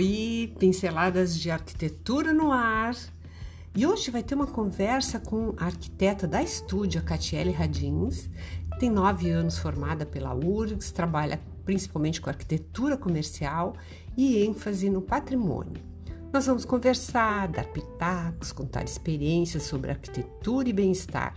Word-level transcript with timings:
Oi, 0.00 0.54
pinceladas 0.58 1.38
de 1.38 1.50
arquitetura 1.50 2.32
no 2.32 2.50
ar. 2.50 2.96
E 3.76 3.86
hoje 3.86 4.10
vai 4.10 4.22
ter 4.22 4.34
uma 4.34 4.46
conversa 4.46 5.20
com 5.20 5.52
a 5.58 5.66
arquiteta 5.66 6.26
da 6.26 6.42
estúdio, 6.42 6.98
a 6.98 7.04
Catiele 7.04 7.50
Radins, 7.50 8.30
tem 8.78 8.88
nove 8.88 9.28
anos 9.28 9.58
formada 9.58 10.06
pela 10.06 10.34
URGS, 10.34 10.90
trabalha 10.90 11.38
principalmente 11.66 12.18
com 12.18 12.30
arquitetura 12.30 12.96
comercial 12.96 13.74
e 14.16 14.42
ênfase 14.42 14.88
no 14.88 15.02
patrimônio. 15.02 15.82
Nós 16.32 16.46
vamos 16.46 16.64
conversar, 16.64 17.48
dar 17.48 17.66
pitacos, 17.66 18.52
contar 18.52 18.82
experiências 18.82 19.64
sobre 19.64 19.90
arquitetura 19.90 20.66
e 20.70 20.72
bem-estar. 20.72 21.34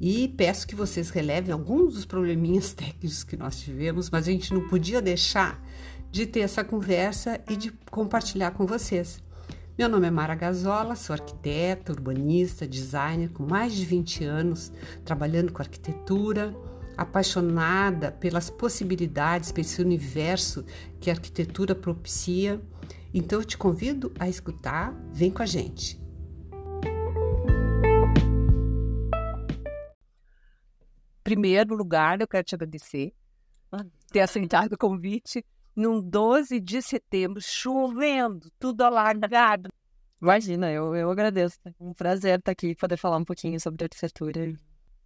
E 0.00 0.28
peço 0.28 0.66
que 0.66 0.76
vocês 0.76 1.10
relevem 1.10 1.52
alguns 1.52 1.94
dos 1.94 2.04
probleminhas 2.04 2.72
técnicos 2.74 3.24
que 3.24 3.36
nós 3.36 3.58
tivemos, 3.58 4.10
mas 4.10 4.28
a 4.28 4.30
gente 4.30 4.54
não 4.54 4.68
podia 4.68 5.02
deixar 5.02 5.60
de 6.14 6.26
ter 6.26 6.42
essa 6.42 6.62
conversa 6.62 7.42
e 7.50 7.56
de 7.56 7.72
compartilhar 7.90 8.52
com 8.52 8.64
vocês. 8.64 9.20
Meu 9.76 9.88
nome 9.88 10.06
é 10.06 10.12
Mara 10.12 10.36
Gazola, 10.36 10.94
sou 10.94 11.12
arquiteta, 11.12 11.90
urbanista, 11.90 12.68
designer 12.68 13.30
com 13.30 13.42
mais 13.42 13.74
de 13.74 13.84
20 13.84 14.22
anos 14.22 14.70
trabalhando 15.04 15.52
com 15.52 15.60
arquitetura, 15.60 16.54
apaixonada 16.96 18.12
pelas 18.12 18.48
possibilidades, 18.48 19.50
por 19.50 19.60
esse 19.60 19.82
universo 19.82 20.64
que 21.00 21.10
a 21.10 21.14
arquitetura 21.14 21.74
propicia. 21.74 22.62
Então 23.12 23.40
eu 23.40 23.44
te 23.44 23.58
convido 23.58 24.12
a 24.16 24.28
escutar, 24.28 24.94
vem 25.12 25.32
com 25.32 25.42
a 25.42 25.46
gente. 25.46 26.00
primeiro 31.24 31.74
lugar, 31.74 32.20
eu 32.20 32.28
quero 32.28 32.44
te 32.44 32.54
agradecer 32.54 33.12
por 33.68 33.84
ter 34.12 34.20
aceitado 34.20 34.74
o 34.74 34.78
convite 34.78 35.44
num 35.74 36.00
12 36.00 36.60
de 36.60 36.80
setembro, 36.80 37.40
chovendo, 37.40 38.50
tudo 38.58 38.82
alagado. 38.82 39.70
Imagina, 40.20 40.70
eu, 40.70 40.94
eu 40.94 41.10
agradeço. 41.10 41.58
É 41.64 41.72
um 41.78 41.92
prazer 41.92 42.38
estar 42.38 42.52
aqui 42.52 42.74
poder 42.74 42.96
falar 42.96 43.18
um 43.18 43.24
pouquinho 43.24 43.60
sobre 43.60 43.84
arquitetura 43.84 44.54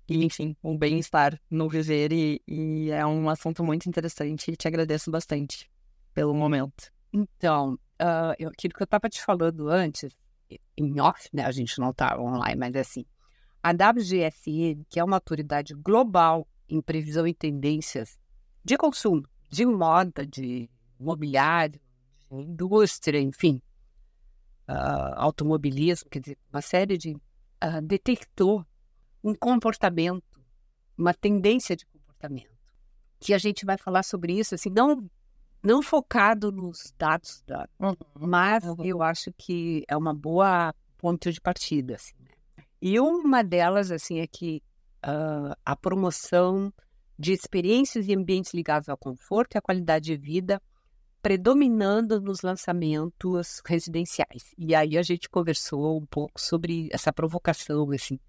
e, 0.09 0.25
enfim, 0.25 0.57
o 0.63 0.73
um 0.73 0.79
bem-estar 0.79 1.41
no 1.51 1.69
viver. 1.69 2.13
E, 2.13 2.41
e, 2.47 2.91
é 2.91 3.05
um 3.05 3.29
assunto 3.29 3.65
muito 3.65 3.89
interessante 3.89 4.51
e 4.51 4.57
te 4.57 4.69
agradeço 4.69 5.11
bastante 5.11 5.69
pelo 6.15 6.35
momento. 6.35 6.93
Então, 7.13 7.75
uh, 8.01 8.35
eu, 8.39 8.49
aquilo 8.51 8.75
que 8.75 8.83
eu 8.83 8.85
estava 8.85 9.09
te 9.09 9.23
falando 9.23 9.69
antes, 9.69 10.17
em 10.77 11.01
off, 11.01 11.29
né? 11.33 11.45
A 11.45 11.51
gente 11.51 11.79
não 11.79 11.91
está 11.91 12.19
online, 12.21 12.57
mas 12.57 12.75
é 12.75 12.81
assim. 12.81 13.05
A 13.63 13.71
WGSN, 13.71 14.85
que 14.89 15.01
é 15.01 15.05
uma 15.05 15.17
autoridade 15.17 15.75
global 15.75 16.47
em 16.69 16.81
previsão 16.81 17.27
e 17.27 17.35
tendências 17.35 18.19
de 18.65 18.77
consumo, 18.77 19.23
de 19.49 19.65
moda, 19.67 20.27
de 20.27 20.69
mobiliário, 20.99 21.81
de 22.31 22.37
indústria, 22.37 23.21
enfim, 23.21 23.61
uh, 24.69 25.15
automobilismo, 25.17 26.09
quer 26.11 26.21
dizer, 26.21 26.39
uma 26.53 26.61
série 26.63 26.99
de. 26.99 27.15
Uh, 27.15 27.83
detectou 27.83 28.65
um 29.23 29.35
comportamento, 29.35 30.23
uma 30.97 31.13
tendência 31.13 31.75
de 31.75 31.85
comportamento. 31.87 32.57
Que 33.19 33.35
a 33.35 33.39
gente 33.39 33.65
vai 33.65 33.77
falar 33.77 34.05
sobre 34.05 34.39
isso, 34.39 34.55
assim, 34.55 34.71
não, 34.71 35.09
não 35.63 35.83
focado 35.83 36.53
nos 36.53 36.95
dados, 36.97 37.43
da, 37.47 37.69
uhum. 37.81 37.97
mas 38.15 38.63
uhum. 38.65 38.85
eu 38.85 39.03
acho 39.03 39.33
que 39.37 39.85
é 39.89 39.97
uma 39.97 40.15
boa 40.15 40.73
ponto 40.99 41.33
de 41.33 41.41
partida. 41.41 41.97
Assim. 41.97 42.15
E 42.81 43.01
uma 43.01 43.43
delas, 43.43 43.91
assim, 43.91 44.21
é 44.21 44.27
que 44.27 44.63
uh, 45.05 45.55
a 45.65 45.75
promoção 45.75 46.73
de 47.19 47.33
experiências 47.33 48.07
e 48.07 48.15
ambientes 48.15 48.55
ligados 48.55 48.89
ao 48.89 48.97
conforto 48.97 49.55
e 49.55 49.59
à 49.59 49.61
qualidade 49.61 50.07
de 50.07 50.17
vida 50.17 50.63
predominando 51.21 52.21
nos 52.21 52.43
lançamentos 52.43 53.61
residenciais. 53.67 54.55
E 54.57 54.75
aí 54.75 54.97
a 54.97 55.03
gente 55.03 55.29
conversou 55.29 55.99
um 56.01 56.07
pouco 56.07 56.41
sobre 56.41 56.89
essa 56.93 57.13
provocação, 57.13 57.91
assim, 57.91 58.21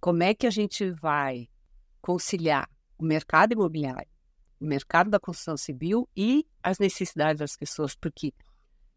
como 0.00 0.22
é 0.22 0.32
que 0.32 0.46
a 0.46 0.50
gente 0.50 0.90
vai 0.92 1.48
conciliar 2.00 2.70
o 2.96 3.04
mercado 3.04 3.52
imobiliário, 3.52 4.08
o 4.60 4.64
mercado 4.64 5.10
da 5.10 5.18
construção 5.18 5.56
civil 5.56 6.08
e 6.16 6.46
as 6.62 6.78
necessidades 6.78 7.40
das 7.40 7.56
pessoas, 7.56 7.94
porque 7.96 8.32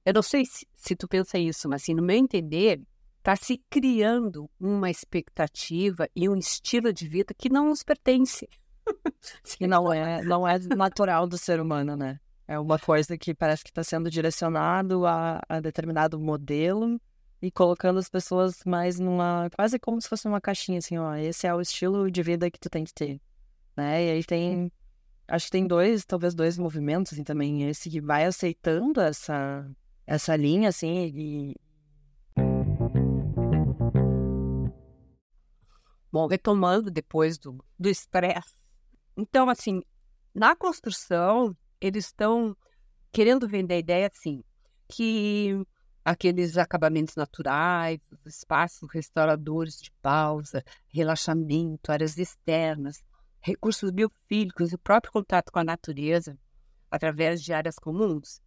eu 0.05 0.13
não 0.13 0.21
sei 0.21 0.45
se, 0.45 0.67
se 0.75 0.95
tu 0.95 1.07
pensa 1.07 1.37
isso, 1.37 1.67
mas 1.67 1.81
assim, 1.81 1.95
no 1.95 2.03
meu 2.03 2.17
entender, 2.17 2.81
está 3.17 3.35
se 3.35 3.61
criando 3.69 4.49
uma 4.59 4.89
expectativa 4.89 6.07
e 6.15 6.29
um 6.29 6.37
estilo 6.37 6.93
de 6.93 7.07
vida 7.07 7.33
que 7.37 7.49
não 7.49 7.69
nos 7.69 7.83
pertence. 7.83 8.47
Que 9.57 9.67
não 9.67 9.91
é, 9.91 10.21
não 10.23 10.47
é 10.47 10.57
natural 10.59 11.27
do 11.27 11.37
ser 11.37 11.59
humano, 11.59 11.95
né? 11.95 12.19
É 12.47 12.57
uma 12.59 12.79
coisa 12.79 13.17
que 13.17 13.33
parece 13.33 13.63
que 13.63 13.69
está 13.69 13.83
sendo 13.83 14.09
direcionado 14.09 15.05
a, 15.05 15.39
a, 15.47 15.59
determinado 15.59 16.19
modelo 16.19 16.99
e 17.41 17.51
colocando 17.51 17.99
as 17.99 18.09
pessoas 18.09 18.61
mais 18.65 18.99
numa 18.99 19.49
quase 19.55 19.77
como 19.77 20.01
se 20.01 20.09
fosse 20.09 20.27
uma 20.27 20.41
caixinha 20.41 20.79
assim, 20.79 20.97
ó, 20.97 21.15
esse 21.15 21.45
é 21.45 21.53
o 21.53 21.61
estilo 21.61 22.09
de 22.09 22.23
vida 22.23 22.49
que 22.49 22.59
tu 22.59 22.69
tem 22.69 22.83
que 22.83 22.93
ter, 22.93 23.21
né? 23.77 24.05
E 24.05 24.11
aí 24.11 24.23
tem 24.23 24.71
acho 25.27 25.45
que 25.45 25.51
tem 25.51 25.67
dois, 25.67 26.03
talvez 26.05 26.33
dois 26.33 26.57
movimentos 26.57 27.13
assim, 27.13 27.23
também, 27.23 27.69
esse 27.69 27.89
que 27.89 28.01
vai 28.01 28.25
aceitando 28.25 28.99
essa 28.99 29.69
essa 30.07 30.35
linha 30.35 30.69
assim 30.69 31.11
e 31.15 31.55
Bom, 36.11 36.25
retomando 36.25 36.89
depois 36.89 37.37
do 37.37 37.63
estresse. 37.79 38.58
Então, 39.17 39.49
assim, 39.49 39.81
na 40.33 40.55
construção, 40.55 41.55
eles 41.81 42.05
estão 42.05 42.55
querendo 43.11 43.47
vender 43.47 43.75
a 43.75 43.79
ideia, 43.79 44.09
assim, 44.11 44.43
que 44.87 45.55
aqueles 46.03 46.57
acabamentos 46.57 47.15
naturais, 47.15 47.99
os 48.25 48.37
espaços 48.37 48.89
restauradores 48.91 49.79
de 49.79 49.91
pausa, 50.01 50.63
relaxamento, 50.87 51.91
áreas 51.91 52.17
externas, 52.17 53.03
recursos 53.41 53.91
biofílicos, 53.91 54.73
o 54.73 54.77
próprio 54.77 55.11
contato 55.11 55.51
com 55.51 55.59
a 55.59 55.63
natureza, 55.63 56.37
através 56.89 57.43
de 57.43 57.53
áreas 57.53 57.75
comuns, 57.75 58.41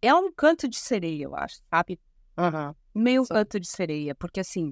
é 0.00 0.14
um 0.14 0.32
canto 0.32 0.68
de 0.68 0.76
sereia, 0.76 1.24
eu 1.24 1.36
acho, 1.36 1.60
sabe? 1.70 2.00
Uhum. 2.36 2.74
Meio 2.94 3.24
Sim. 3.24 3.34
canto 3.34 3.60
de 3.60 3.68
sereia, 3.68 4.14
porque 4.14 4.40
assim, 4.40 4.70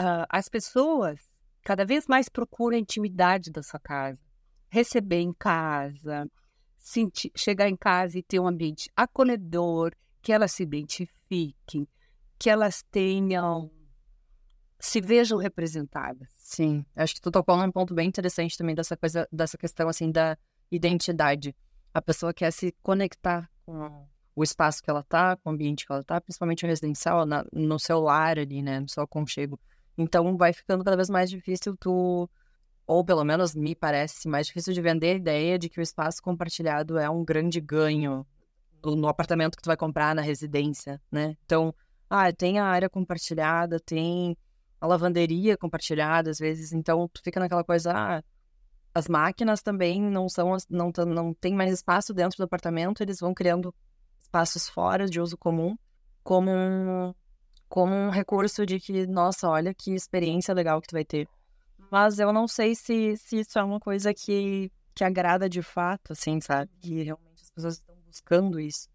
uh, 0.00 0.26
as 0.28 0.48
pessoas 0.48 1.20
cada 1.62 1.84
vez 1.84 2.06
mais 2.06 2.28
procura 2.28 2.76
a 2.76 2.78
intimidade 2.78 3.50
da 3.50 3.62
sua 3.62 3.78
casa. 3.78 4.18
Receber 4.72 5.20
em 5.20 5.34
casa, 5.34 6.26
sentir, 6.78 7.30
chegar 7.36 7.68
em 7.68 7.76
casa 7.76 8.18
e 8.18 8.22
ter 8.22 8.40
um 8.40 8.46
ambiente 8.46 8.90
acolhedor, 8.96 9.92
que 10.22 10.32
elas 10.32 10.52
se 10.52 10.62
identifiquem, 10.62 11.86
que 12.38 12.48
elas 12.48 12.82
tenham, 12.90 13.70
se 14.80 14.98
vejam 14.98 15.36
representadas. 15.36 16.26
Sim, 16.38 16.86
acho 16.96 17.16
que 17.16 17.20
tu 17.20 17.30
tocou 17.30 17.54
num 17.54 17.70
ponto 17.70 17.92
bem 17.92 18.08
interessante 18.08 18.56
também 18.56 18.74
dessa 18.74 18.96
coisa, 18.96 19.28
dessa 19.30 19.58
questão 19.58 19.90
assim 19.90 20.10
da 20.10 20.38
identidade. 20.70 21.54
A 21.92 22.00
pessoa 22.00 22.32
quer 22.32 22.50
se 22.50 22.74
conectar 22.82 23.50
com 23.66 24.08
o 24.34 24.42
espaço 24.42 24.82
que 24.82 24.88
ela 24.88 25.02
tá, 25.02 25.36
com 25.36 25.50
o 25.50 25.52
ambiente 25.52 25.84
que 25.84 25.92
ela 25.92 26.02
tá, 26.02 26.18
principalmente 26.18 26.64
o 26.64 26.68
residencial, 26.68 27.26
na, 27.26 27.44
no 27.52 27.78
celular 27.78 28.38
ali, 28.38 28.62
né, 28.62 28.80
no 28.80 28.88
seu 28.88 29.02
aconchego. 29.02 29.60
Então 29.98 30.34
vai 30.38 30.54
ficando 30.54 30.82
cada 30.82 30.96
vez 30.96 31.10
mais 31.10 31.28
difícil 31.28 31.76
tu, 31.76 32.26
ou 32.86 33.04
pelo 33.04 33.24
menos 33.24 33.54
me 33.54 33.74
parece 33.74 34.28
mais 34.28 34.46
difícil 34.46 34.72
de 34.72 34.82
vender 34.82 35.12
a 35.12 35.16
ideia 35.16 35.58
de 35.58 35.68
que 35.68 35.80
o 35.80 35.82
espaço 35.82 36.22
compartilhado 36.22 36.98
é 36.98 37.08
um 37.08 37.24
grande 37.24 37.60
ganho 37.60 38.26
no 38.84 39.06
apartamento 39.08 39.56
que 39.56 39.62
tu 39.62 39.68
vai 39.68 39.76
comprar 39.76 40.14
na 40.14 40.22
residência, 40.22 41.00
né? 41.10 41.36
Então, 41.44 41.74
ah, 42.10 42.32
tem 42.32 42.58
a 42.58 42.64
área 42.64 42.90
compartilhada, 42.90 43.78
tem 43.78 44.36
a 44.80 44.86
lavanderia 44.86 45.56
compartilhada 45.56 46.30
às 46.30 46.38
vezes, 46.38 46.72
então 46.72 47.08
tu 47.12 47.22
fica 47.22 47.38
naquela 47.38 47.62
coisa, 47.62 47.92
ah, 47.94 48.22
as 48.94 49.08
máquinas 49.08 49.62
também 49.62 50.02
não 50.02 50.28
são 50.28 50.56
não 50.68 50.92
não 51.06 51.32
tem 51.32 51.54
mais 51.54 51.72
espaço 51.72 52.12
dentro 52.12 52.36
do 52.38 52.44
apartamento, 52.44 53.02
eles 53.02 53.20
vão 53.20 53.32
criando 53.32 53.74
espaços 54.20 54.68
fora 54.68 55.06
de 55.06 55.20
uso 55.20 55.36
comum, 55.38 55.76
como 56.22 57.14
como 57.68 57.94
um 57.94 58.10
recurso 58.10 58.66
de 58.66 58.78
que, 58.78 59.06
nossa, 59.06 59.48
olha 59.48 59.72
que 59.72 59.94
experiência 59.94 60.52
legal 60.52 60.78
que 60.78 60.88
tu 60.88 60.92
vai 60.92 61.06
ter. 61.06 61.26
Mas 61.92 62.18
eu 62.18 62.32
não 62.32 62.48
sei 62.48 62.74
se, 62.74 63.18
se 63.18 63.40
isso 63.40 63.58
é 63.58 63.62
uma 63.62 63.78
coisa 63.78 64.14
que, 64.14 64.72
que 64.94 65.04
agrada 65.04 65.46
de 65.46 65.60
fato, 65.60 66.14
assim, 66.14 66.40
sabe? 66.40 66.70
Que 66.80 67.02
realmente 67.02 67.42
as 67.42 67.50
pessoas 67.50 67.74
estão 67.74 67.94
buscando 68.06 68.58
isso. 68.58 68.88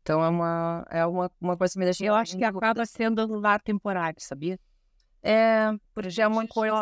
Então 0.00 0.24
é 0.24 0.28
uma, 0.30 0.86
é 0.90 1.04
uma, 1.04 1.30
uma 1.38 1.58
coisa 1.58 1.74
que 1.74 1.78
me 1.78 1.84
deixa. 1.84 2.02
Eu 2.02 2.14
acho 2.14 2.38
que 2.38 2.44
acaba 2.44 2.86
sendo 2.86 3.26
um 3.30 3.38
lar 3.38 3.60
temporário, 3.60 4.18
sabia? 4.22 4.58
É, 5.22 5.66
porque 5.94 6.22
é 6.22 6.26
uma 6.26 6.46
coisa. 6.48 6.74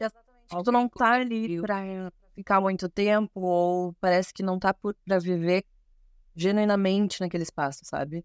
Exatamente. 0.00 0.64
Tu 0.64 0.72
não 0.72 0.88
tá 0.88 1.12
ali 1.12 1.60
pra 1.60 2.10
ficar 2.34 2.60
muito 2.60 2.88
tempo, 2.88 3.40
ou 3.40 3.94
parece 4.00 4.34
que 4.34 4.42
não 4.42 4.58
tá 4.58 4.74
pra 4.74 5.18
viver 5.20 5.64
genuinamente 6.34 7.20
naquele 7.20 7.44
espaço, 7.44 7.84
sabe? 7.84 8.24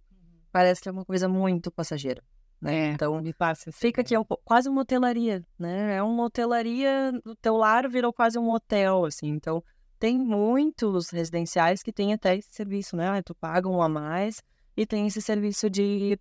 parece 0.51 0.81
que 0.81 0.89
é 0.89 0.91
uma 0.91 1.05
coisa 1.05 1.29
muito 1.29 1.71
passageira. 1.71 2.23
Né? 2.62 2.92
Então, 2.92 3.19
me 3.19 3.34
passa 3.34 3.72
fica 3.72 4.02
aqui 4.02 4.13
é 4.13 4.19
um, 4.19 4.24
quase 4.46 4.69
uma 4.69 4.81
hotelaria, 4.81 5.44
né? 5.58 5.96
É 5.96 6.04
uma 6.04 6.25
hotelaria, 6.25 7.12
o 7.25 7.36
teu 7.36 7.58
lar 7.58 7.90
virou 7.90 8.13
quase 8.13 8.38
um 8.38 8.52
hotel, 8.52 9.06
assim. 9.06 9.30
Então, 9.30 9.63
tem 9.98 10.18
muitos 10.19 11.10
residenciais 11.10 11.81
que 11.81 11.92
têm 11.92 12.13
até 12.13 12.36
esse 12.36 12.50
serviço, 12.52 12.96
né? 12.96 13.08
Ah, 13.08 13.24
tu 13.24 13.34
paga 13.34 13.68
um 13.68 13.81
a 13.81 13.90
mais 13.90 14.44
e 14.78 14.86
tem 14.86 15.08
esse 15.08 15.22
serviço 15.22 15.72
de 15.72 16.19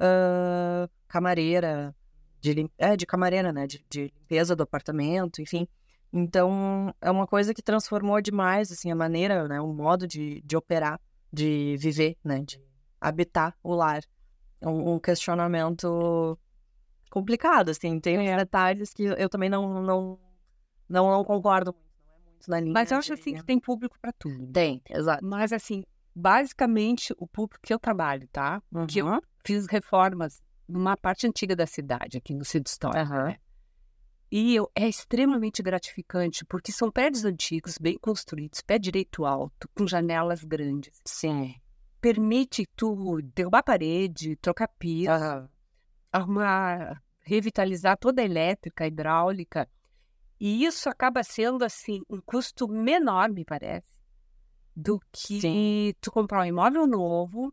uh, 0.00 0.90
camareira, 1.06 1.94
de, 2.40 2.68
é, 2.78 2.96
de 2.96 3.06
camareira, 3.06 3.52
né? 3.52 3.66
De, 3.66 3.84
de, 3.88 4.12
limpeza 4.16 4.56
do 4.56 4.64
apartamento, 4.64 5.40
enfim. 5.40 5.68
Então, 6.12 6.92
é 7.00 7.10
uma 7.10 7.28
coisa 7.28 7.54
que 7.54 7.62
transformou 7.62 8.20
demais, 8.20 8.72
assim, 8.72 8.90
a 8.90 8.96
maneira, 8.96 9.46
né? 9.46 9.60
O 9.60 9.72
modo 9.72 10.06
de, 10.06 10.40
de 10.42 10.56
operar, 10.56 11.00
de 11.32 11.76
viver, 11.78 12.16
né? 12.24 12.40
De 12.40 12.60
habitar 13.00 13.56
o 13.62 13.74
lar. 13.74 14.02
Um, 14.70 14.94
um 14.94 14.98
questionamento 14.98 16.38
complicado, 17.10 17.70
assim. 17.70 17.98
Tem 18.00 18.18
uns 18.18 18.36
detalhes 18.36 18.92
que 18.92 19.04
eu 19.04 19.28
também 19.28 19.48
não, 19.48 19.82
não, 19.82 20.18
não, 20.88 21.10
não 21.10 21.24
concordo 21.24 21.72
muito. 21.72 21.86
Não 22.06 22.14
é 22.14 22.30
muito 22.30 22.50
na 22.50 22.60
linha. 22.60 22.72
Mas 22.72 22.90
eu 22.90 22.98
acho, 22.98 23.12
assim, 23.12 23.34
que 23.34 23.44
tem 23.44 23.58
público 23.58 23.96
para 24.00 24.12
tudo. 24.12 24.52
Tem, 24.52 24.82
exato. 24.90 25.24
Mas, 25.24 25.52
assim, 25.52 25.84
basicamente, 26.14 27.14
o 27.18 27.26
público 27.26 27.60
que 27.62 27.72
eu 27.72 27.78
trabalho, 27.78 28.28
tá? 28.32 28.62
Uhum. 28.72 28.86
Que 28.86 29.00
eu 29.00 29.22
fiz 29.44 29.66
reformas 29.66 30.42
numa 30.68 30.96
parte 30.96 31.26
antiga 31.26 31.54
da 31.54 31.66
cidade, 31.66 32.18
aqui 32.18 32.34
no 32.34 32.44
Centro 32.44 32.70
Histórico. 32.70 33.12
Uhum. 33.12 33.24
Né? 33.24 33.36
E 34.30 34.56
eu, 34.56 34.70
é 34.74 34.88
extremamente 34.88 35.62
gratificante, 35.62 36.44
porque 36.44 36.72
são 36.72 36.90
prédios 36.90 37.24
antigos, 37.24 37.78
bem 37.78 37.96
construídos, 37.96 38.60
pé 38.60 38.78
direito 38.78 39.24
alto, 39.24 39.68
com 39.74 39.86
janelas 39.86 40.42
grandes. 40.42 41.00
Sim. 41.04 41.54
Permite 42.00 42.66
tu 42.76 43.20
derrubar 43.34 43.58
a 43.60 43.62
parede, 43.62 44.36
trocar 44.36 44.68
piso, 44.78 45.10
Uhum. 45.10 45.48
arrumar, 46.12 47.02
revitalizar 47.22 47.96
toda 47.98 48.22
a 48.22 48.24
elétrica, 48.24 48.84
a 48.84 48.86
hidráulica. 48.86 49.68
E 50.38 50.64
isso 50.64 50.88
acaba 50.88 51.22
sendo, 51.24 51.64
assim, 51.64 52.02
um 52.10 52.20
custo 52.20 52.68
menor, 52.68 53.30
me 53.30 53.44
parece, 53.44 53.98
do 54.74 55.00
que 55.10 55.40
Sim. 55.40 55.92
tu 56.00 56.10
comprar 56.12 56.42
um 56.42 56.44
imóvel 56.44 56.86
novo, 56.86 57.52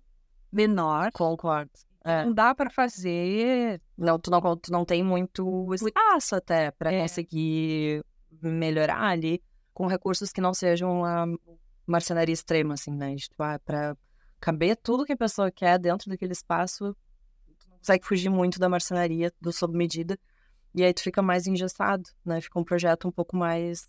menor. 0.51 1.11
Concordo. 1.13 1.71
É. 2.05 2.25
Não 2.25 2.33
dá 2.33 2.53
para 2.53 2.69
fazer 2.69 3.81
Não, 3.97 4.19
tu 4.19 4.29
não, 4.29 4.41
tu 4.57 4.71
não 4.71 4.83
tem 4.83 5.01
muito 5.01 5.73
espaço 5.73 6.35
até 6.35 6.69
para 6.71 6.91
É. 6.91 7.01
conseguir 7.01 8.03
melhorar 8.41 9.01
ali 9.01 9.41
com 9.73 9.87
recursos 9.87 10.33
que 10.33 10.41
não 10.41 10.53
sejam 10.53 11.05
a 11.05 11.25
marcenaria 11.87 12.33
extrema, 12.33 12.73
assim, 12.73 12.91
né? 12.91 13.15
Pra 13.63 13.95
caber 14.43 14.75
tudo 14.75 15.05
que 15.05 15.13
a 15.13 15.17
pessoa 15.17 15.49
quer 15.49 15.79
dentro 15.79 16.09
daquele 16.09 16.33
espaço, 16.33 16.93
tu 17.57 17.69
não 17.69 17.77
consegue 17.77 18.05
fugir 18.05 18.29
muito 18.29 18.59
da 18.59 18.67
marcenaria, 18.67 19.31
do 19.39 19.53
sob 19.53 19.73
medida, 19.77 20.19
e 20.75 20.83
aí 20.83 20.93
tu 20.93 21.01
fica 21.01 21.21
mais 21.21 21.47
engessado, 21.47 22.03
né? 22.25 22.41
Fica 22.41 22.59
um 22.59 22.63
projeto 22.63 23.07
um 23.07 23.11
pouco 23.11 23.37
mais 23.37 23.87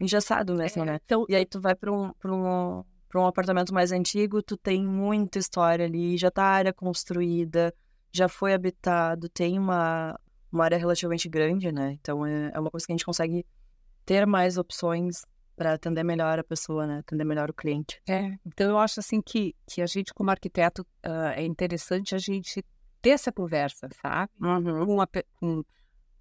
engessado 0.00 0.54
mesmo, 0.54 0.86
né? 0.86 0.98
Então, 1.04 1.26
E 1.28 1.36
aí 1.36 1.44
tu 1.44 1.60
vai 1.60 1.74
para 1.74 1.92
um, 1.92 2.14
pra 2.14 2.32
um, 2.32 2.82
pra 3.10 3.20
um 3.20 3.26
apartamento 3.26 3.74
mais 3.74 3.92
antigo, 3.92 4.42
tu 4.42 4.56
tem 4.56 4.82
muita 4.82 5.38
história 5.38 5.84
ali, 5.84 6.16
já 6.16 6.30
tá 6.30 6.44
a 6.44 6.50
área 6.50 6.72
construída, 6.72 7.74
já 8.10 8.26
foi 8.26 8.54
habitado, 8.54 9.28
tem 9.28 9.58
uma, 9.58 10.18
uma 10.50 10.64
área 10.64 10.78
relativamente 10.78 11.28
grande, 11.28 11.70
né? 11.70 11.92
Então 12.00 12.24
é, 12.24 12.52
é 12.54 12.58
uma 12.58 12.70
coisa 12.70 12.86
que 12.86 12.92
a 12.92 12.94
gente 12.94 13.04
consegue 13.04 13.44
ter 14.06 14.26
mais 14.26 14.56
opções 14.56 15.26
para 15.56 15.74
atender 15.74 16.02
melhor 16.04 16.38
a 16.38 16.44
pessoa, 16.44 16.86
né? 16.86 16.98
Atender 16.98 17.24
melhor 17.24 17.50
o 17.50 17.54
cliente. 17.54 18.00
é, 18.08 18.36
então 18.44 18.70
eu 18.70 18.78
acho 18.78 19.00
assim 19.00 19.20
que, 19.20 19.54
que 19.66 19.80
a 19.80 19.86
gente, 19.86 20.12
como 20.12 20.30
arquiteto, 20.30 20.86
ah, 21.02 21.32
é 21.36 21.44
interessante 21.44 22.14
a 22.14 22.18
gente 22.18 22.64
ter 23.00 23.10
essa 23.10 23.30
conversa, 23.32 23.88
sabe? 24.00 24.32
Uhum. 24.40 24.86
Com 24.86 24.94
uma, 24.94 25.08
com, 25.38 25.64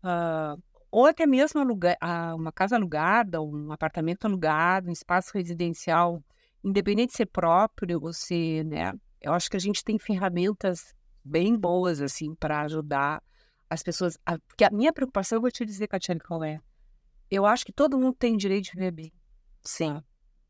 ah, 0.03 0.56
ou 0.91 1.06
até 1.07 1.25
mesmo 1.25 1.59
alugar, 1.59 1.97
ah, 2.00 2.35
uma 2.35 2.51
casa 2.51 2.75
alugada, 2.75 3.41
um 3.41 3.71
apartamento 3.71 4.25
alugado, 4.25 4.89
um 4.89 4.94
espaço 4.94 5.31
residencial, 5.33 6.24
independente 6.63 7.12
de 7.12 7.18
ser 7.18 7.25
próprio 7.25 8.00
ou 8.03 8.13
se, 8.13 8.63
né? 8.63 8.94
Eu 9.21 9.33
acho 9.33 9.50
que 9.50 9.57
a 9.57 9.59
gente 9.59 9.83
tem 9.83 9.97
ferramentas 9.97 10.94
bem 11.24 11.57
boas, 11.57 12.01
assim, 12.01 12.35
para 12.35 12.62
ajudar 12.62 13.24
as 13.69 13.81
pessoas. 13.81 14.18
a- 14.25 14.38
porque 14.39 14.63
a 14.63 14.69
minha 14.69 14.94
preocupação, 14.94 15.38
eu 15.38 15.41
vou 15.41 15.50
te 15.51 15.65
dizer, 15.65 15.88
Catiane, 15.88 16.19
qual 16.19 16.44
é? 16.44 16.59
Eu 17.31 17.45
acho 17.45 17.65
que 17.65 17.71
todo 17.74 17.97
mundo 17.97 18.15
tem 18.19 18.38
direito 18.38 18.65
de 18.65 18.71
viver 18.74 18.91
bem. 18.91 19.13
Sim. 19.63 20.01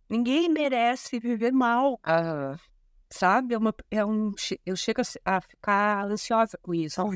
Ninguém 0.10 0.50
merece 0.50 1.20
viver 1.20 1.52
mal, 1.52 2.00
sabe? 3.10 3.54
É 3.54 3.58
uma, 3.58 3.74
é 3.90 4.06
um, 4.06 4.32
eu 4.66 4.76
chego 4.76 5.02
a 5.26 5.42
ficar 5.42 6.06
ansiosa 6.06 6.58
com 6.62 6.74
isso. 6.74 7.02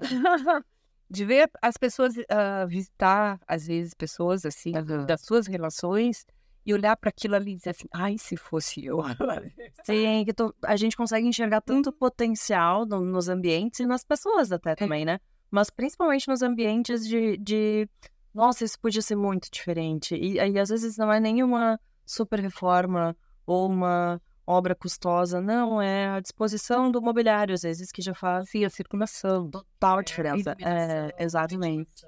de 1.10 1.24
ver 1.24 1.50
as 1.60 1.76
pessoas 1.76 2.14
ah, 2.28 2.64
visitar, 2.66 3.38
às 3.46 3.66
vezes, 3.66 3.94
pessoas 3.94 4.44
assim, 4.46 4.72
das 5.06 5.20
suas 5.22 5.46
relações 5.46 6.26
e 6.64 6.72
olhar 6.72 6.96
para 6.96 7.10
aquilo 7.10 7.34
ali 7.34 7.52
e 7.52 7.56
dizer 7.56 7.70
assim, 7.70 7.88
ai, 7.92 8.16
se 8.18 8.36
fosse 8.36 8.84
eu. 8.84 8.98
Sim, 9.84 10.24
que 10.24 10.32
tu- 10.32 10.54
a 10.64 10.76
gente 10.76 10.96
consegue 10.96 11.26
enxergar 11.26 11.60
tanto 11.60 11.92
potencial 11.92 12.86
no- 12.86 13.00
nos 13.04 13.28
ambientes 13.28 13.80
e 13.80 13.86
nas 13.86 14.04
pessoas 14.04 14.52
até 14.52 14.74
também, 14.74 15.04
né? 15.04 15.18
Mas 15.50 15.68
principalmente 15.70 16.28
nos 16.28 16.40
ambientes 16.40 17.06
de, 17.06 17.36
de 17.36 17.88
nossa, 18.34 18.64
isso 18.64 18.78
podia 18.80 19.02
ser 19.02 19.16
muito 19.16 19.48
diferente. 19.50 20.14
E 20.16 20.38
aí, 20.40 20.58
às 20.58 20.68
vezes, 20.68 20.96
não 20.96 21.12
é 21.12 21.20
nenhuma 21.20 21.78
super 22.04 22.40
reforma 22.40 23.16
ou 23.46 23.68
uma 23.68 24.20
obra 24.46 24.74
custosa, 24.74 25.40
não, 25.40 25.80
é 25.80 26.08
a 26.08 26.20
disposição 26.20 26.90
do 26.90 27.00
mobiliário, 27.00 27.54
às 27.54 27.62
vezes, 27.62 27.92
que 27.92 28.02
já 28.02 28.14
faz 28.14 28.48
Sim, 28.50 28.64
a 28.64 28.70
circulação. 28.70 29.50
total 29.50 30.02
diferença. 30.02 30.56
É, 30.60 31.14
exatamente. 31.18 32.04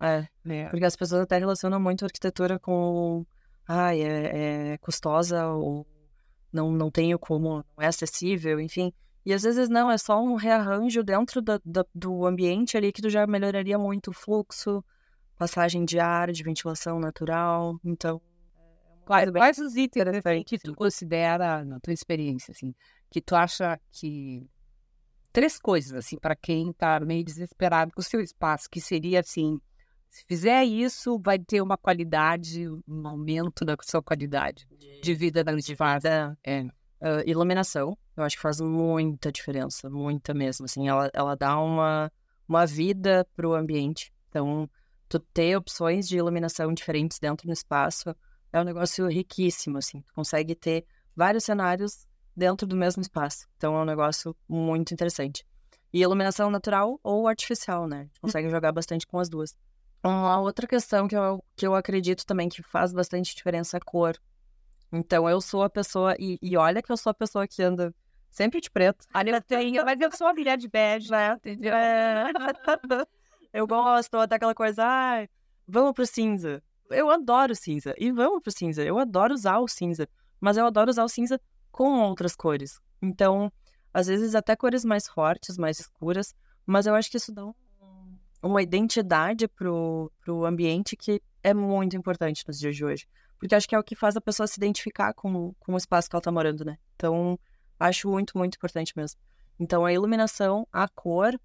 É, 0.00 0.26
né? 0.44 0.68
porque 0.68 0.84
as 0.84 0.96
pessoas 0.96 1.22
até 1.22 1.38
relacionam 1.38 1.78
muito 1.80 2.04
a 2.04 2.06
arquitetura 2.06 2.58
com, 2.58 3.24
ai, 3.68 4.02
é, 4.02 4.72
é 4.72 4.78
custosa 4.78 5.46
ou 5.46 5.86
não, 6.52 6.72
não 6.72 6.90
tenho 6.90 7.18
como, 7.18 7.64
não 7.76 7.84
é 7.84 7.86
acessível, 7.86 8.58
enfim. 8.60 8.92
E 9.24 9.32
às 9.32 9.42
vezes 9.42 9.68
não, 9.68 9.88
é 9.90 9.96
só 9.96 10.20
um 10.20 10.34
rearranjo 10.34 11.04
dentro 11.04 11.40
da, 11.40 11.60
da- 11.64 11.86
do 11.94 12.26
ambiente 12.26 12.76
ali 12.76 12.92
que 12.92 13.00
tu 13.00 13.08
já 13.08 13.24
melhoraria 13.26 13.78
muito 13.78 14.10
o 14.10 14.12
fluxo, 14.12 14.84
passagem 15.42 15.84
de 15.84 15.98
ar, 15.98 16.30
de 16.30 16.42
ventilação 16.42 16.98
natural. 16.98 17.76
Então, 17.84 18.20
Quais, 19.04 19.30
bem 19.30 19.40
quais 19.40 19.58
os 19.58 19.74
itens 19.74 20.06
assim, 20.06 20.44
que 20.44 20.58
tu 20.58 20.74
considera, 20.74 21.64
na 21.64 21.80
tua 21.80 21.92
experiência, 21.92 22.52
assim, 22.52 22.72
que 23.10 23.20
tu 23.20 23.34
acha 23.34 23.78
que. 23.90 24.46
Três 25.32 25.58
coisas, 25.58 25.92
assim, 25.92 26.18
para 26.18 26.36
quem 26.36 26.72
tá 26.74 27.00
meio 27.00 27.24
desesperado 27.24 27.90
com 27.92 28.00
o 28.00 28.04
seu 28.04 28.20
espaço, 28.20 28.68
que 28.70 28.80
seria 28.80 29.20
assim: 29.20 29.58
se 30.10 30.24
fizer 30.28 30.62
isso, 30.64 31.18
vai 31.18 31.38
ter 31.38 31.60
uma 31.62 31.76
qualidade, 31.76 32.68
um 32.86 33.08
aumento 33.08 33.64
da 33.64 33.74
sua 33.82 34.02
qualidade 34.02 34.66
de 35.02 35.14
vida 35.14 35.42
no 35.42 35.58
espaço. 35.58 36.06
é, 36.06 36.36
É. 36.44 36.66
ah, 37.00 37.22
iluminação, 37.26 37.96
eu 38.16 38.22
acho 38.22 38.36
que 38.36 38.42
faz 38.42 38.60
muita 38.60 39.32
diferença, 39.32 39.90
muita 39.90 40.32
mesmo, 40.34 40.66
assim, 40.66 40.86
ela, 40.86 41.10
ela 41.14 41.34
dá 41.34 41.58
uma, 41.58 42.12
uma 42.46 42.66
vida 42.66 43.26
pro 43.34 43.54
ambiente. 43.54 44.12
Então, 44.28 44.68
tu 45.12 45.18
ter 45.18 45.54
opções 45.56 46.08
de 46.08 46.16
iluminação 46.16 46.72
diferentes 46.72 47.18
dentro 47.18 47.46
do 47.46 47.52
espaço 47.52 48.16
é 48.50 48.58
um 48.58 48.64
negócio 48.64 49.06
riquíssimo, 49.06 49.76
assim, 49.76 50.00
tu 50.00 50.14
consegue 50.14 50.54
ter 50.54 50.86
vários 51.14 51.44
cenários 51.44 52.06
dentro 52.34 52.66
do 52.66 52.74
mesmo 52.74 53.02
espaço. 53.02 53.46
Então, 53.58 53.76
é 53.76 53.82
um 53.82 53.84
negócio 53.84 54.34
muito 54.48 54.94
interessante. 54.94 55.44
E 55.92 56.00
iluminação 56.00 56.50
natural 56.50 56.98
ou 57.02 57.28
artificial, 57.28 57.86
né? 57.86 58.08
Consegue 58.22 58.48
jogar 58.48 58.72
bastante 58.72 59.06
com 59.06 59.18
as 59.18 59.28
duas. 59.28 59.54
Uma 60.02 60.40
outra 60.40 60.66
questão 60.66 61.06
que 61.06 61.14
eu, 61.14 61.44
que 61.54 61.66
eu 61.66 61.74
acredito 61.74 62.24
também 62.24 62.48
que 62.48 62.62
faz 62.62 62.90
bastante 62.90 63.36
diferença 63.36 63.76
é 63.76 63.78
a 63.78 63.84
cor. 63.84 64.16
Então, 64.90 65.28
eu 65.28 65.42
sou 65.42 65.62
a 65.62 65.68
pessoa, 65.68 66.16
e, 66.18 66.38
e 66.40 66.56
olha 66.56 66.82
que 66.82 66.90
eu 66.90 66.96
sou 66.96 67.10
a 67.10 67.14
pessoa 67.14 67.46
que 67.46 67.62
anda 67.62 67.94
sempre 68.30 68.62
de 68.62 68.70
preto. 68.70 69.04
Olha, 69.14 69.30
eu 69.32 69.42
tenho, 69.42 69.84
mas 69.84 70.00
eu 70.00 70.10
sou 70.12 70.26
uma 70.26 70.32
mulher 70.32 70.56
de 70.56 70.68
bege, 70.68 71.10
né? 71.12 71.34
Entendeu? 71.34 71.74
É. 71.74 72.32
eu 73.52 73.66
gosto, 73.66 74.16
até 74.16 74.36
aquela 74.36 74.54
coisa, 74.54 74.84
ai, 74.84 75.28
vamos 75.66 75.92
pro 75.92 76.06
cinza. 76.06 76.62
Eu 76.90 77.10
adoro 77.10 77.54
cinza, 77.54 77.94
e 77.98 78.10
vamos 78.12 78.42
pro 78.42 78.52
cinza. 78.52 78.82
Eu 78.82 78.98
adoro 78.98 79.32
usar 79.34 79.58
o 79.58 79.68
cinza, 79.68 80.08
mas 80.40 80.56
eu 80.56 80.66
adoro 80.66 80.90
usar 80.90 81.04
o 81.04 81.08
cinza 81.08 81.40
com 81.70 82.00
outras 82.00 82.34
cores. 82.36 82.80
Então, 83.00 83.50
às 83.92 84.06
vezes 84.06 84.34
até 84.34 84.54
cores 84.54 84.84
mais 84.84 85.06
fortes, 85.08 85.56
mais 85.56 85.80
escuras, 85.80 86.34
mas 86.66 86.86
eu 86.86 86.94
acho 86.94 87.10
que 87.10 87.16
isso 87.16 87.32
dá 87.32 87.46
um- 87.46 87.54
uma 88.42 88.62
identidade 88.62 89.46
pro, 89.48 90.10
pro 90.20 90.44
ambiente 90.44 90.96
que 90.96 91.22
é 91.42 91.54
muito 91.54 91.96
importante 91.96 92.44
nos 92.46 92.58
dias 92.58 92.76
de 92.76 92.84
hoje. 92.84 93.06
Porque 93.38 93.54
acho 93.54 93.68
que 93.68 93.74
é 93.74 93.78
o 93.78 93.82
que 93.82 93.96
faz 93.96 94.16
a 94.16 94.20
pessoa 94.20 94.46
se 94.46 94.58
identificar 94.58 95.12
com, 95.14 95.52
com 95.58 95.74
o 95.74 95.76
espaço 95.76 96.08
que 96.08 96.14
ela 96.14 96.20
tá 96.22 96.30
morando, 96.30 96.64
né? 96.64 96.76
Então, 96.94 97.38
acho 97.78 98.08
muito, 98.08 98.36
muito 98.38 98.56
importante 98.56 98.92
mesmo. 98.96 99.18
Então, 99.58 99.84
a 99.84 99.92
iluminação, 99.92 100.66
a 100.72 100.88
cor, 100.88 101.38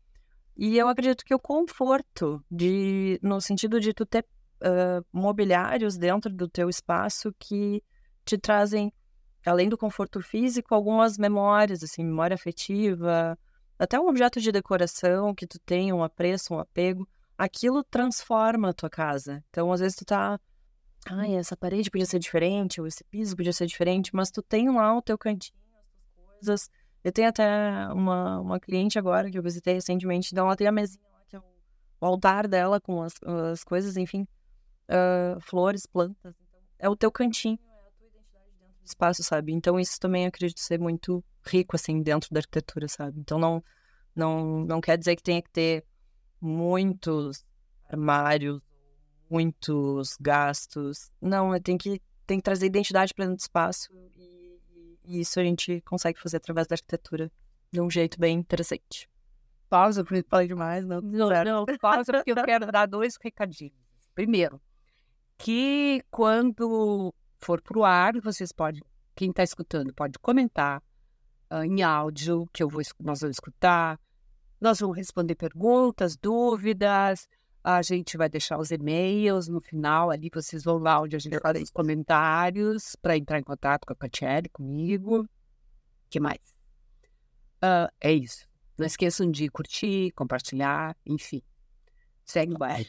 e 0.58 0.78
eu 0.78 0.88
acredito 0.88 1.24
que 1.24 1.36
o 1.36 1.40
conforto, 1.40 2.44
de, 2.50 3.20
no 3.22 3.40
sentido 3.40 3.80
de 3.80 3.94
tu 3.94 4.06
ter 4.06 4.26
ah, 4.62 5.02
mobiliários 5.12 5.98
dentro 5.98 6.34
do 6.34 6.48
teu 6.48 6.70
espaço 6.70 7.34
que 7.38 7.84
te 8.26 8.38
trazem, 8.38 8.92
além 9.46 9.70
do 9.70 9.78
conforto 9.78 10.22
físico, 10.22 10.74
algumas 10.74 11.18
memórias, 11.18 11.84
assim, 11.84 12.04
memória 12.04 12.36
afetiva, 12.36 13.38
até 13.78 14.00
um 14.00 14.08
objeto 14.08 14.42
de 14.42 14.52
decoração 14.52 15.34
que 15.36 15.46
tu 15.46 15.60
tem 15.60 15.94
um 15.94 16.04
apreço, 16.04 16.54
um 16.56 16.60
apego, 16.60 17.08
aquilo 17.38 17.84
transforma 17.84 18.70
a 18.70 18.74
tua 18.74 18.90
casa. 18.90 19.44
Então, 19.50 19.72
às 19.72 19.80
vezes 19.80 19.96
tu 19.96 20.04
tá, 20.04 20.40
ai, 21.08 21.36
essa 21.36 21.56
parede 21.56 21.92
podia 21.92 22.06
ser 22.08 22.20
diferente, 22.20 22.82
ou 22.82 22.88
esse 22.88 23.04
piso 23.04 23.36
podia 23.36 23.54
ser 23.54 23.68
diferente, 23.68 24.10
mas 24.14 24.32
tu 24.32 24.42
tem 24.42 24.70
lá 24.70 24.98
o 24.98 25.02
teu 25.02 25.18
cantinho, 25.18 25.60
as 25.80 25.86
tuas 25.86 26.32
coisas, 26.34 26.70
Eu 27.08 27.12
tenho 27.14 27.30
até 27.30 27.88
uma, 27.94 28.42
uma 28.42 28.60
cliente 28.60 29.00
agora 29.00 29.32
que 29.32 29.38
eu 29.38 29.42
visitei 29.42 29.76
recentemente, 29.76 30.28
então 30.34 30.46
ela 30.46 30.58
tem 30.58 30.68
a 30.68 30.74
mesinha 30.74 31.02
lá, 31.14 31.22
que 31.26 31.38
é 31.38 31.40
o 31.40 32.06
altar 32.06 32.50
dela 32.50 32.82
com 32.82 33.02
as, 33.02 33.14
as 33.50 33.64
coisas, 33.64 33.96
enfim, 33.96 34.28
uh, 34.90 35.40
flores, 35.40 35.86
plantas. 35.86 36.36
Então, 36.36 36.60
é 36.78 36.90
o 36.90 36.98
teu 36.98 37.10
cantinho, 37.10 37.58
é 37.64 37.88
a 37.88 37.92
tua 37.98 38.08
identidade 38.08 38.52
dentro 38.60 38.84
do 38.84 38.86
espaço, 38.86 39.24
sabe? 39.24 39.54
Então 39.54 39.80
isso 39.80 39.98
também 40.02 40.26
acredito 40.26 40.60
ser 40.60 40.82
muito 40.82 41.24
rico, 41.46 41.78
assim, 41.78 42.04
dentro 42.04 42.28
da 42.30 42.42
arquitetura, 42.42 42.90
sabe? 42.90 43.22
Então 43.22 43.40
não, 43.40 43.64
não, 44.14 44.66
não 44.66 44.82
quer 44.82 44.98
dizer 44.98 45.16
que 45.16 45.24
tenha 45.24 45.42
que 45.42 45.50
ter 45.50 45.86
muitos 46.42 47.46
armários, 47.90 48.60
muitos 49.30 50.18
gastos. 50.20 51.10
Não, 51.22 51.58
tem 51.62 51.78
que, 51.78 52.02
tem 52.26 52.38
que 52.38 52.44
trazer 52.44 52.66
identidade 52.66 53.14
para 53.14 53.24
dentro 53.24 53.38
do 53.38 53.44
espaço 53.44 53.88
e, 55.08 55.20
isso 55.22 55.40
a 55.40 55.44
gente 55.44 55.82
consegue 55.82 56.20
fazer 56.20 56.38
através 56.38 56.68
da 56.68 56.76
arquitetura 56.76 57.32
de 57.72 57.82
um 57.82 57.90
jeito 57.90 58.20
bem 58.20 58.38
interessante. 58.38 59.10
Pausa, 59.70 60.04
porque 60.04 60.24
falei 60.30 60.48
demais, 60.48 60.86
não. 60.86 61.02
Não, 61.02 61.30
não, 61.44 61.66
pausa 61.80 62.12
porque 62.14 62.32
eu 62.32 62.36
quero 62.46 62.72
dar 62.72 62.86
dois 62.86 63.18
recadinhos. 63.22 63.74
Primeiro, 64.16 64.62
que 65.38 66.04
quando 66.10 67.14
for 67.40 67.62
pro 67.62 67.84
ar, 67.84 68.20
vocês 68.22 68.52
podem, 68.52 68.82
quem 69.16 69.30
está 69.30 69.44
escutando, 69.44 69.94
pode 69.94 70.18
comentar 70.20 70.82
uh, 71.52 71.64
em 71.64 71.84
áudio, 71.84 72.48
que 72.54 72.64
eu 72.64 72.70
vou, 72.70 72.82
nós 73.00 73.20
vamos 73.22 73.36
escutar. 73.36 74.00
Nós 74.60 74.80
vamos 74.80 74.98
responder 74.98 75.36
perguntas, 75.36 76.18
dúvidas, 76.18 77.28
a 77.70 77.82
gente 77.82 78.16
vai 78.16 78.30
deixar 78.30 78.58
os 78.58 78.72
e-mails 78.72 79.50
no 79.50 79.60
final 79.60 80.10
ali, 80.10 80.30
vocês 80.34 80.64
vão 80.64 80.78
lá 80.78 81.02
onde 81.02 81.18
a 81.18 81.20
gente 81.20 81.38
faz 81.38 81.62
os 81.62 81.70
comentários 81.70 82.96
para 83.02 83.18
entrar 83.18 83.40
em 83.40 83.44
contato 83.44 83.86
com 83.86 83.92
a 83.92 83.96
Catiele, 83.96 84.48
comigo. 84.48 85.28
que 86.10 86.18
mais? 86.18 86.40
Uh, 87.62 87.92
é 88.00 88.14
isso. 88.14 88.48
Não 88.78 88.86
esqueçam 88.86 89.30
de 89.30 89.50
curtir, 89.50 90.12
compartilhar, 90.12 90.96
enfim. 91.06 91.44
Segue 92.24 92.54
o 92.54 92.58
baile. 92.58 92.88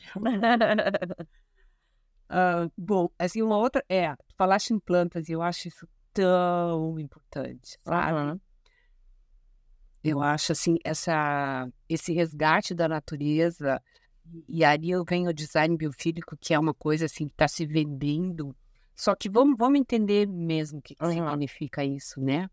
uh, 2.31 2.71
bom, 2.77 3.11
assim, 3.19 3.43
uma 3.43 3.57
outra 3.57 3.85
é, 3.89 4.15
falaste 4.37 4.71
em 4.71 4.79
plantas 4.79 5.29
e 5.29 5.33
eu 5.33 5.43
acho 5.43 5.67
isso 5.67 5.89
tão 6.13 6.97
importante, 7.01 7.81
sabe? 7.85 8.17
Uhum. 8.17 8.41
Eu 10.05 10.23
acho, 10.23 10.53
assim, 10.53 10.77
essa, 10.85 11.69
esse 11.89 12.13
resgate 12.13 12.75
da 12.75 12.87
natureza 12.87 13.83
e 14.49 14.65
aí 14.65 14.91
eu 14.91 15.05
venho 15.05 15.31
o 15.31 15.35
design 15.35 15.77
biofílico, 15.77 16.37
que 16.37 16.55
é 16.55 16.59
uma 16.59 16.75
coisa 16.75 17.07
assim 17.07 17.27
que 17.27 17.35
está 17.35 17.49
se 17.49 17.67
vendendo. 17.67 18.55
Só 18.95 19.15
que 19.15 19.29
vamos, 19.29 19.57
vamos 19.57 19.79
entender 19.79 20.27
mesmo 20.27 20.81
o 20.81 20.83
que, 20.83 20.95
que 20.95 21.05
uhum. 21.05 21.31
significa 21.31 21.85
isso, 21.85 22.21
né? 22.21 22.51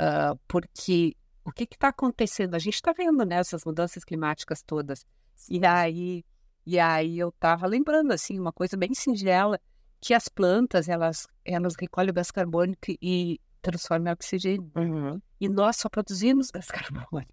Uh, 0.00 0.38
porque 0.48 1.14
o 1.44 1.52
que 1.52 1.64
está 1.64 1.88
acontecendo? 1.88 2.54
A 2.54 2.58
gente 2.58 2.74
está 2.74 2.92
vendo 2.92 3.24
né, 3.24 3.36
essas 3.36 3.64
mudanças 3.64 4.02
climáticas 4.04 4.62
todas. 4.62 5.06
E 5.48 5.64
aí, 5.64 6.24
e 6.66 6.78
aí 6.78 7.18
eu 7.18 7.28
estava 7.28 7.66
lembrando 7.66 8.12
assim 8.12 8.38
uma 8.38 8.52
coisa 8.52 8.76
bem 8.76 8.94
singela 8.94 9.60
que 10.00 10.14
as 10.14 10.28
plantas 10.28 10.88
elas 10.88 11.26
elas 11.44 11.74
recolhem 11.78 12.10
o 12.10 12.14
gás 12.14 12.30
carbônico 12.30 12.92
e 13.00 13.40
transformam 13.60 14.08
em 14.08 14.12
oxigênio. 14.12 14.70
Uhum. 14.74 15.20
E 15.40 15.48
nós 15.48 15.76
só 15.76 15.88
produzimos 15.88 16.50
gás 16.50 16.66
carbônico. 16.72 17.32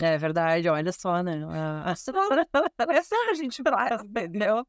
É 0.00 0.18
verdade, 0.18 0.68
olha 0.68 0.92
só, 0.92 1.22
né? 1.22 1.40
É 2.88 3.02
só 3.02 3.30
a 3.30 3.34
gente 3.34 3.62
faz, 3.62 4.02
entendeu? 4.02 4.66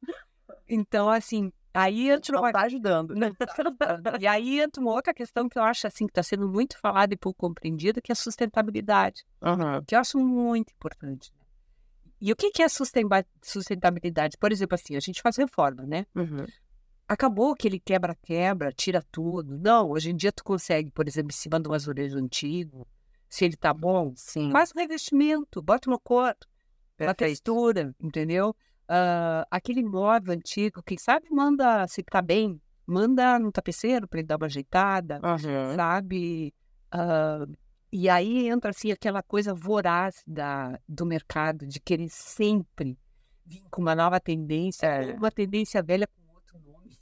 Então, 0.67 1.09
assim, 1.09 1.51
aí 1.73 2.09
entra 2.09 2.39
não 2.39 2.51
tá 2.51 2.61
ajudando. 2.61 3.13
Né? 3.13 3.31
e 4.21 4.27
aí 4.27 4.59
entra 4.59 4.81
uma 4.81 4.91
outra 4.91 5.13
questão 5.13 5.49
que 5.49 5.57
eu 5.57 5.63
acho 5.63 5.87
assim 5.87 6.05
que 6.05 6.11
está 6.11 6.23
sendo 6.23 6.47
muito 6.47 6.79
falada 6.79 7.13
e 7.13 7.17
pouco 7.17 7.39
compreendida, 7.39 8.01
que 8.01 8.11
é 8.11 8.13
a 8.13 8.15
sustentabilidade, 8.15 9.23
uhum. 9.41 9.83
que 9.85 9.95
eu 9.95 9.99
acho 9.99 10.17
muito 10.19 10.71
importante. 10.71 11.31
E 12.19 12.31
o 12.31 12.35
que, 12.35 12.49
que 12.49 12.63
é 12.63 12.67
sustentabilidade? 12.67 14.37
Por 14.37 14.51
exemplo, 14.51 14.75
assim, 14.75 14.95
a 14.95 14.99
gente 14.99 15.21
faz 15.21 15.35
reforma, 15.37 15.83
né? 15.83 16.05
Uhum. 16.15 16.45
Acabou 17.07 17.51
aquele 17.51 17.79
quebra-quebra, 17.79 18.71
tira 18.71 19.03
tudo. 19.11 19.59
Não, 19.59 19.91
hoje 19.91 20.09
em 20.09 20.15
dia 20.15 20.31
tu 20.31 20.43
consegue, 20.43 20.89
por 20.89 21.07
exemplo, 21.07 21.29
em 21.29 21.35
cima 21.35 21.59
de 21.59 21.69
um 21.69 21.73
azulejo 21.73 22.17
antigo, 22.17 22.87
se 23.29 23.45
ele 23.45 23.55
tá 23.55 23.73
bom, 23.73 24.13
Sim. 24.15 24.51
faz 24.51 24.71
um 24.75 24.79
revestimento, 24.79 25.61
bota 25.61 25.89
uma 25.89 25.99
cor, 25.99 26.35
uma 26.99 27.13
textura, 27.13 27.93
entendeu? 27.99 28.55
Uh, 28.83 29.45
aquele 29.49 29.83
móvel 29.83 30.33
antigo, 30.33 30.83
quem 30.83 30.97
sabe 30.97 31.27
manda, 31.31 31.87
se 31.87 32.03
tá 32.03 32.21
bem, 32.21 32.61
manda 32.85 33.39
no 33.39 33.51
tapeceiro 33.51 34.07
para 34.07 34.19
ele 34.19 34.27
dar 34.27 34.37
uma 34.37 34.45
ajeitada, 34.45 35.19
uhum. 35.23 35.75
sabe? 35.75 36.53
Uh, 36.93 37.51
e 37.91 38.09
aí 38.09 38.47
entra 38.47 38.71
assim 38.71 38.91
aquela 38.91 39.23
coisa 39.23 39.53
voraz 39.53 40.21
da, 40.27 40.79
do 40.87 41.05
mercado, 41.05 41.65
de 41.65 41.79
querer 41.79 42.09
sempre 42.09 42.97
vir 43.45 43.63
com 43.71 43.81
uma 43.81 43.95
nova 43.95 44.19
tendência, 44.19 44.87
é. 44.87 45.13
uma 45.13 45.31
tendência 45.31 45.81
velha 45.81 46.07
com 46.07 46.35
outro 46.35 46.59
nome. 46.59 46.97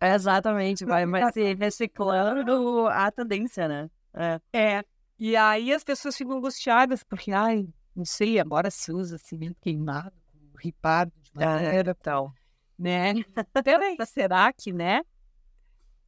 Exatamente, 0.00 0.84
vai, 0.84 1.06
vai 1.06 1.32
se 1.32 1.54
reciclando 1.54 2.86
a 2.88 3.10
tendência, 3.10 3.68
né? 3.68 3.90
É. 4.14 4.40
é. 4.52 4.84
E 5.18 5.34
aí 5.36 5.72
as 5.72 5.82
pessoas 5.82 6.16
ficam 6.16 6.36
angustiadas, 6.36 7.02
porque, 7.02 7.32
ai, 7.32 7.66
não 7.94 8.04
sei, 8.04 8.38
agora 8.38 8.70
se 8.70 8.92
usa 8.92 9.18
cimento 9.18 9.56
queimado, 9.60 10.12
ripado 10.58 11.12
de 11.20 11.30
madeira 11.34 11.90
e 11.90 11.94
tal, 11.94 12.32
né? 12.78 13.10
Então, 13.10 13.26
será 14.06 14.52
que, 14.52 14.72
né? 14.72 15.02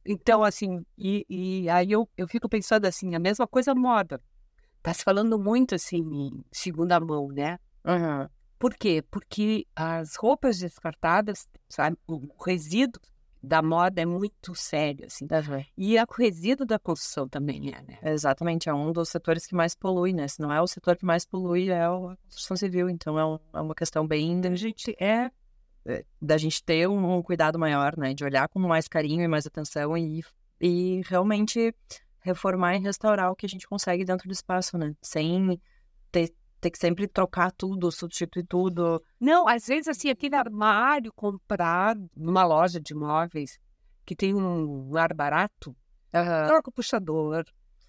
Então, 0.05 0.43
assim, 0.43 0.83
e, 0.97 1.25
e 1.29 1.69
aí 1.69 1.91
eu, 1.91 2.09
eu 2.17 2.27
fico 2.27 2.47
pensando 2.47 2.85
assim, 2.85 3.13
a 3.13 3.19
mesma 3.19 3.45
coisa 3.45 3.75
moda. 3.75 4.21
Tá 4.81 4.93
se 4.93 5.03
falando 5.03 5.37
muito, 5.37 5.75
assim, 5.75 5.99
em 5.99 6.43
segunda 6.51 6.99
mão, 6.99 7.27
né? 7.27 7.59
Uhum. 7.85 8.27
Por 8.57 8.73
quê? 8.75 9.03
Porque 9.11 9.67
as 9.75 10.15
roupas 10.15 10.57
descartadas, 10.57 11.47
sabe, 11.69 11.97
o 12.07 12.27
resíduo 12.43 13.01
da 13.43 13.61
moda 13.61 14.01
é 14.01 14.05
muito 14.05 14.53
sério, 14.53 15.07
assim. 15.07 15.25
Uhum. 15.25 15.65
E 15.77 15.97
o 15.97 16.05
resíduo 16.17 16.65
da 16.65 16.77
construção 16.77 17.27
também 17.27 17.73
é, 17.73 17.81
né? 17.81 17.97
Exatamente, 18.03 18.69
é 18.69 18.73
um 18.73 18.91
dos 18.91 19.09
setores 19.09 19.47
que 19.47 19.55
mais 19.55 19.73
polui, 19.73 20.13
né? 20.13 20.27
Se 20.27 20.39
não 20.39 20.51
é 20.51 20.61
o 20.61 20.67
setor 20.67 20.95
que 20.95 21.05
mais 21.05 21.25
polui, 21.25 21.69
é 21.69 21.83
a 21.83 21.89
construção 22.23 22.55
civil. 22.55 22.89
Então, 22.89 23.17
é, 23.17 23.25
um, 23.25 23.39
é 23.53 23.61
uma 23.61 23.73
questão 23.73 24.05
bem 24.05 24.39
da 24.39 24.53
gente, 24.53 24.95
é, 24.99 25.31
é, 25.85 26.05
da 26.21 26.37
gente 26.37 26.63
ter 26.63 26.87
um, 26.87 27.17
um, 27.17 27.21
cuidado 27.23 27.57
maior, 27.57 27.97
né? 27.97 28.13
De 28.13 28.23
olhar 28.23 28.47
com 28.47 28.59
mais 28.59 28.87
carinho 28.87 29.23
e 29.23 29.27
mais 29.27 29.47
atenção 29.47 29.97
e, 29.97 30.23
e 30.59 31.01
realmente 31.07 31.73
reformar 32.19 32.75
e 32.75 32.79
restaurar 32.79 33.31
o 33.31 33.35
que 33.35 33.47
a 33.47 33.49
gente 33.49 33.67
consegue 33.67 34.05
dentro 34.05 34.27
do 34.27 34.33
espaço, 34.33 34.77
né? 34.77 34.95
Sem 35.01 35.59
ter 36.11 36.31
ter 36.61 36.69
que 36.69 36.77
sempre 36.77 37.07
trocar 37.07 37.51
tudo, 37.51 37.91
substituir 37.91 38.45
tudo. 38.45 39.03
Não, 39.19 39.47
às 39.47 39.65
vezes, 39.65 39.87
assim, 39.87 40.09
aquele 40.09 40.35
armário 40.35 41.11
comprado 41.11 42.07
numa 42.15 42.45
loja 42.45 42.79
de 42.79 42.93
móveis 42.93 43.59
que 44.05 44.15
tem 44.15 44.33
um 44.35 44.95
ar 44.95 45.13
barato, 45.13 45.75
uhum. 46.13 46.47
troca 46.47 46.69
o 46.69 46.73
puxador, 46.73 47.43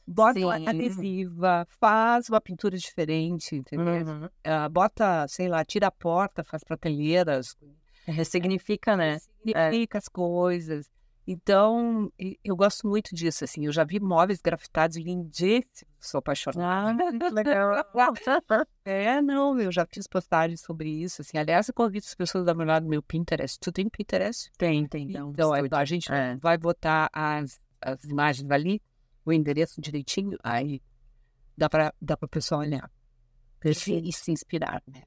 bota 0.07 0.39
Sim. 0.39 0.45
uma 0.45 0.71
adesiva, 0.71 1.67
faz 1.79 2.29
uma 2.29 2.41
pintura 2.41 2.77
diferente, 2.77 3.57
entendeu? 3.57 4.07
Uhum. 4.07 4.25
Uh, 4.25 4.71
bota, 4.71 5.27
sei 5.29 5.49
lá, 5.49 5.65
tira 5.65 5.89
a 5.89 5.93
porta, 5.93 6.43
faz 6.43 6.65
prateleiras. 6.65 7.57
Ressignifica, 8.07 8.97
né? 8.97 9.13
Ressignifica 9.45 9.99
é. 9.99 10.01
as 10.01 10.09
coisas. 10.09 10.91
Então, 11.27 12.13
eu 12.43 12.57
gosto 12.57 12.87
muito 12.87 13.15
disso, 13.15 13.45
assim. 13.45 13.67
Eu 13.67 13.73
já 13.73 13.85
vi 13.85 14.01
móveis 14.01 14.41
grafitados 14.41 14.97
lindíssimos, 14.97 15.85
sou 16.01 16.19
apaixonada. 16.19 17.05
Ah, 17.05 17.29
legal. 17.31 17.85
é, 18.85 19.23
não, 19.23 19.59
eu 19.61 19.71
já 19.71 19.87
fiz 19.87 20.09
postagens 20.09 20.61
sobre 20.61 20.89
isso, 20.89 21.23
assim. 21.23 21.39
Aliás, 21.39 21.69
eu 21.69 21.75
convido 21.75 22.05
as 22.07 22.15
pessoas 22.15 22.43
a 22.43 22.47
dar 22.47 22.55
uma 22.55 22.65
olhada 22.65 22.85
no 22.85 22.91
meu 22.91 23.03
Pinterest. 23.03 23.61
Tu 23.61 23.71
tem 23.71 23.89
Pinterest? 23.89 24.51
Tem, 24.59 24.87
tem. 24.89 25.11
Então, 25.11 25.31
então 25.31 25.55
é, 25.55 25.63
a 25.71 25.85
gente 25.85 26.13
é. 26.13 26.37
vai 26.37 26.59
botar 26.59 27.09
as, 27.13 27.61
as 27.81 28.03
imagens 28.05 28.51
ali, 28.51 28.83
o 29.25 29.33
endereço 29.33 29.81
direitinho, 29.81 30.37
aí 30.43 30.83
dá 31.57 31.71
para 31.71 31.95
dá 32.01 32.19
o 32.21 32.29
pessoal 32.29 32.63
olhar. 32.63 32.91
E, 33.65 34.09
e 34.09 34.13
se 34.13 34.33
inspirar, 34.33 34.83
né? 34.89 35.05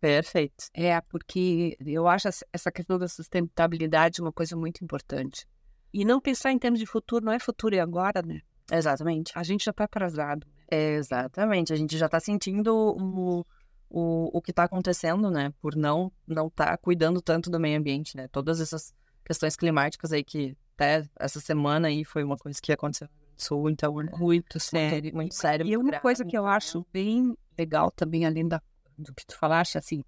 Perfeito. 0.00 0.66
É, 0.74 1.00
porque 1.00 1.76
eu 1.84 2.06
acho 2.06 2.28
essa 2.52 2.70
questão 2.70 2.98
da 2.98 3.08
sustentabilidade 3.08 4.20
uma 4.20 4.32
coisa 4.32 4.56
muito 4.56 4.84
importante. 4.84 5.46
E 5.92 6.04
não 6.04 6.20
pensar 6.20 6.52
em 6.52 6.58
termos 6.58 6.78
de 6.78 6.86
futuro, 6.86 7.24
não 7.24 7.32
é 7.32 7.38
futuro 7.38 7.74
e 7.74 7.80
agora, 7.80 8.22
né? 8.22 8.40
Exatamente. 8.70 9.32
A 9.34 9.42
gente 9.42 9.64
já 9.64 9.70
está 9.70 9.84
atrasado. 9.84 10.46
É, 10.70 10.94
exatamente. 10.94 11.72
A 11.72 11.76
gente 11.76 11.96
já 11.96 12.06
está 12.06 12.20
sentindo 12.20 12.74
o, 12.74 13.46
o, 13.88 14.38
o 14.38 14.42
que 14.42 14.50
está 14.50 14.64
acontecendo, 14.64 15.30
né? 15.30 15.52
Por 15.60 15.74
não 15.74 16.12
não 16.26 16.48
estar 16.48 16.66
tá 16.66 16.76
cuidando 16.76 17.22
tanto 17.22 17.50
do 17.50 17.58
meio 17.58 17.78
ambiente, 17.78 18.16
né? 18.16 18.28
Todas 18.28 18.60
essas 18.60 18.94
questões 19.24 19.56
climáticas 19.56 20.12
aí 20.12 20.22
que 20.22 20.56
até 20.74 21.02
essa 21.18 21.40
semana 21.40 21.88
aí 21.88 22.04
foi 22.04 22.22
uma 22.22 22.36
coisa 22.36 22.60
que 22.62 22.72
aconteceu 22.72 23.08
no 23.08 23.42
Sul, 23.42 23.70
então 23.70 23.94
muito 24.18 24.60
sério. 24.60 25.02
Muito, 25.02 25.16
muito 25.16 25.34
sério. 25.34 25.66
E 25.66 25.76
uma 25.76 25.98
coisa 25.98 26.24
que 26.24 26.36
eu 26.36 26.46
acho 26.46 26.86
bem 26.92 27.34
legal 27.58 27.90
também, 27.90 28.24
além 28.26 28.46
da 28.46 28.60
do 28.98 29.14
que 29.14 29.24
tu 29.26 29.36
falaste, 29.38 29.78
assim, 29.78 30.02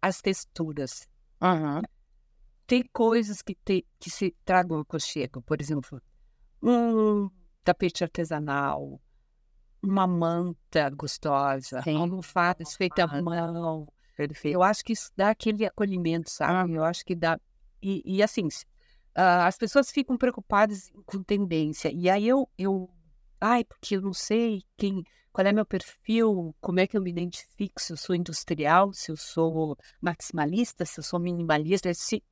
as 0.00 0.20
texturas. 0.20 1.08
Uhum. 1.40 1.82
Tem 2.66 2.84
coisas 2.92 3.42
que, 3.42 3.54
te, 3.54 3.86
que 3.98 4.10
se 4.10 4.34
tragam 4.44 4.80
aconchego, 4.80 5.42
por 5.42 5.60
exemplo, 5.60 6.00
um 6.62 7.30
tapete 7.62 8.04
artesanal, 8.04 9.00
uma 9.82 10.06
manta 10.06 10.90
gostosa, 10.90 11.82
Sim. 11.82 11.96
almofadas 11.96 12.74
feitas 12.74 13.10
à 13.10 13.22
mão. 13.22 13.86
Eu 14.42 14.62
acho 14.62 14.82
que 14.82 14.94
isso 14.94 15.10
dá 15.14 15.30
aquele 15.30 15.66
acolhimento, 15.66 16.30
sabe? 16.30 16.74
Eu 16.74 16.84
acho 16.84 17.04
que 17.04 17.14
dá. 17.14 17.38
E, 17.82 18.02
e 18.04 18.22
assim, 18.22 18.48
ah, 19.14 19.46
as 19.46 19.56
pessoas 19.56 19.90
ficam 19.90 20.16
preocupadas 20.16 20.90
com 21.04 21.22
tendência. 21.22 21.90
E 21.92 22.08
aí 22.08 22.26
eu, 22.26 22.48
eu. 22.58 22.90
Ai, 23.40 23.64
porque 23.64 23.96
eu 23.96 24.02
não 24.02 24.12
sei 24.12 24.62
quem. 24.76 25.04
Qual 25.36 25.46
é 25.46 25.52
meu 25.52 25.66
perfil? 25.66 26.56
Como 26.62 26.80
é 26.80 26.86
que 26.86 26.96
eu 26.96 27.02
me 27.02 27.10
identifico? 27.10 27.78
Se 27.78 27.92
eu 27.92 27.96
sou 27.98 28.16
industrial, 28.16 28.94
se 28.94 29.12
eu 29.12 29.18
sou 29.18 29.76
maximalista, 30.00 30.86
se 30.86 30.98
eu 30.98 31.04
sou 31.04 31.20
minimalista. 31.20 31.92
Se. 31.92 32.24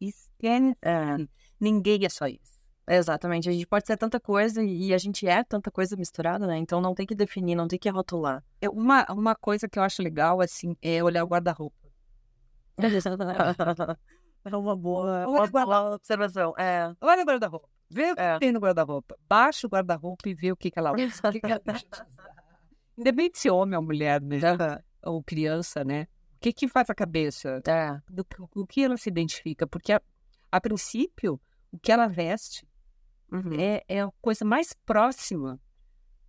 É, 0.80 1.16
Ninguém 1.60 2.06
é 2.06 2.08
só 2.08 2.26
isso. 2.26 2.58
exatamente. 2.88 3.46
A 3.46 3.52
gente 3.52 3.66
pode 3.66 3.86
ser 3.86 3.98
tanta 3.98 4.18
coisa 4.18 4.64
e 4.64 4.94
a 4.94 4.96
gente 4.96 5.28
é 5.28 5.44
tanta 5.44 5.70
coisa 5.70 5.94
misturada, 5.98 6.46
né? 6.46 6.56
Então 6.56 6.80
não 6.80 6.94
tem 6.94 7.04
que 7.04 7.14
definir, 7.14 7.54
não 7.54 7.68
tem 7.68 7.78
que 7.78 7.90
rotular. 7.90 8.42
É 8.58 8.70
Uma, 8.70 9.04
uma 9.10 9.34
coisa 9.34 9.68
que 9.68 9.78
eu 9.78 9.82
acho 9.82 10.02
legal, 10.02 10.40
assim, 10.40 10.74
é 10.80 11.04
olhar 11.04 11.24
o 11.24 11.28
guarda-roupa. 11.28 11.76
É 14.46 14.56
uma 14.56 14.74
boa, 14.76 15.26
uma 15.28 15.46
boa 15.46 15.94
observação. 15.94 16.54
É. 16.56 16.90
Olha 17.02 17.22
o 17.22 17.26
guarda-roupa. 17.26 17.68
Vê 17.90 18.12
o 18.12 18.14
que 18.14 18.20
É. 18.22 18.38
tem 18.38 18.50
no 18.52 18.60
guarda-roupa. 18.60 19.14
Baixa 19.28 19.66
o 19.66 19.70
guarda-roupa 19.70 20.26
e 20.26 20.34
vê 20.34 20.52
o 20.52 20.56
que, 20.56 20.70
que 20.70 20.78
ela 20.78 20.92
usa. 20.96 21.20
Independente 22.96 23.38
se 23.38 23.50
homem 23.50 23.76
ou 23.76 23.84
mulher, 23.84 24.20
né? 24.20 24.38
Ou 25.02 25.22
criança, 25.22 25.84
né? 25.84 26.06
O 26.36 26.40
que 26.40 26.52
que 26.52 26.68
faz 26.68 26.88
a 26.90 26.94
cabeça? 26.94 27.60
É. 27.66 28.00
Do, 28.08 28.24
que- 28.24 28.36
o 28.54 28.66
que 28.66 28.82
ela 28.84 28.96
se 28.96 29.08
identifica? 29.08 29.66
Porque, 29.66 29.92
a, 29.92 30.00
a 30.52 30.60
princípio, 30.60 31.40
o 31.72 31.78
que 31.78 31.90
ela 31.92 32.06
veste 32.06 32.66
Uhum. 33.32 33.58
é, 33.58 33.82
é 33.88 34.00
a 34.02 34.10
coisa 34.20 34.44
mais 34.44 34.72
próxima, 34.86 35.58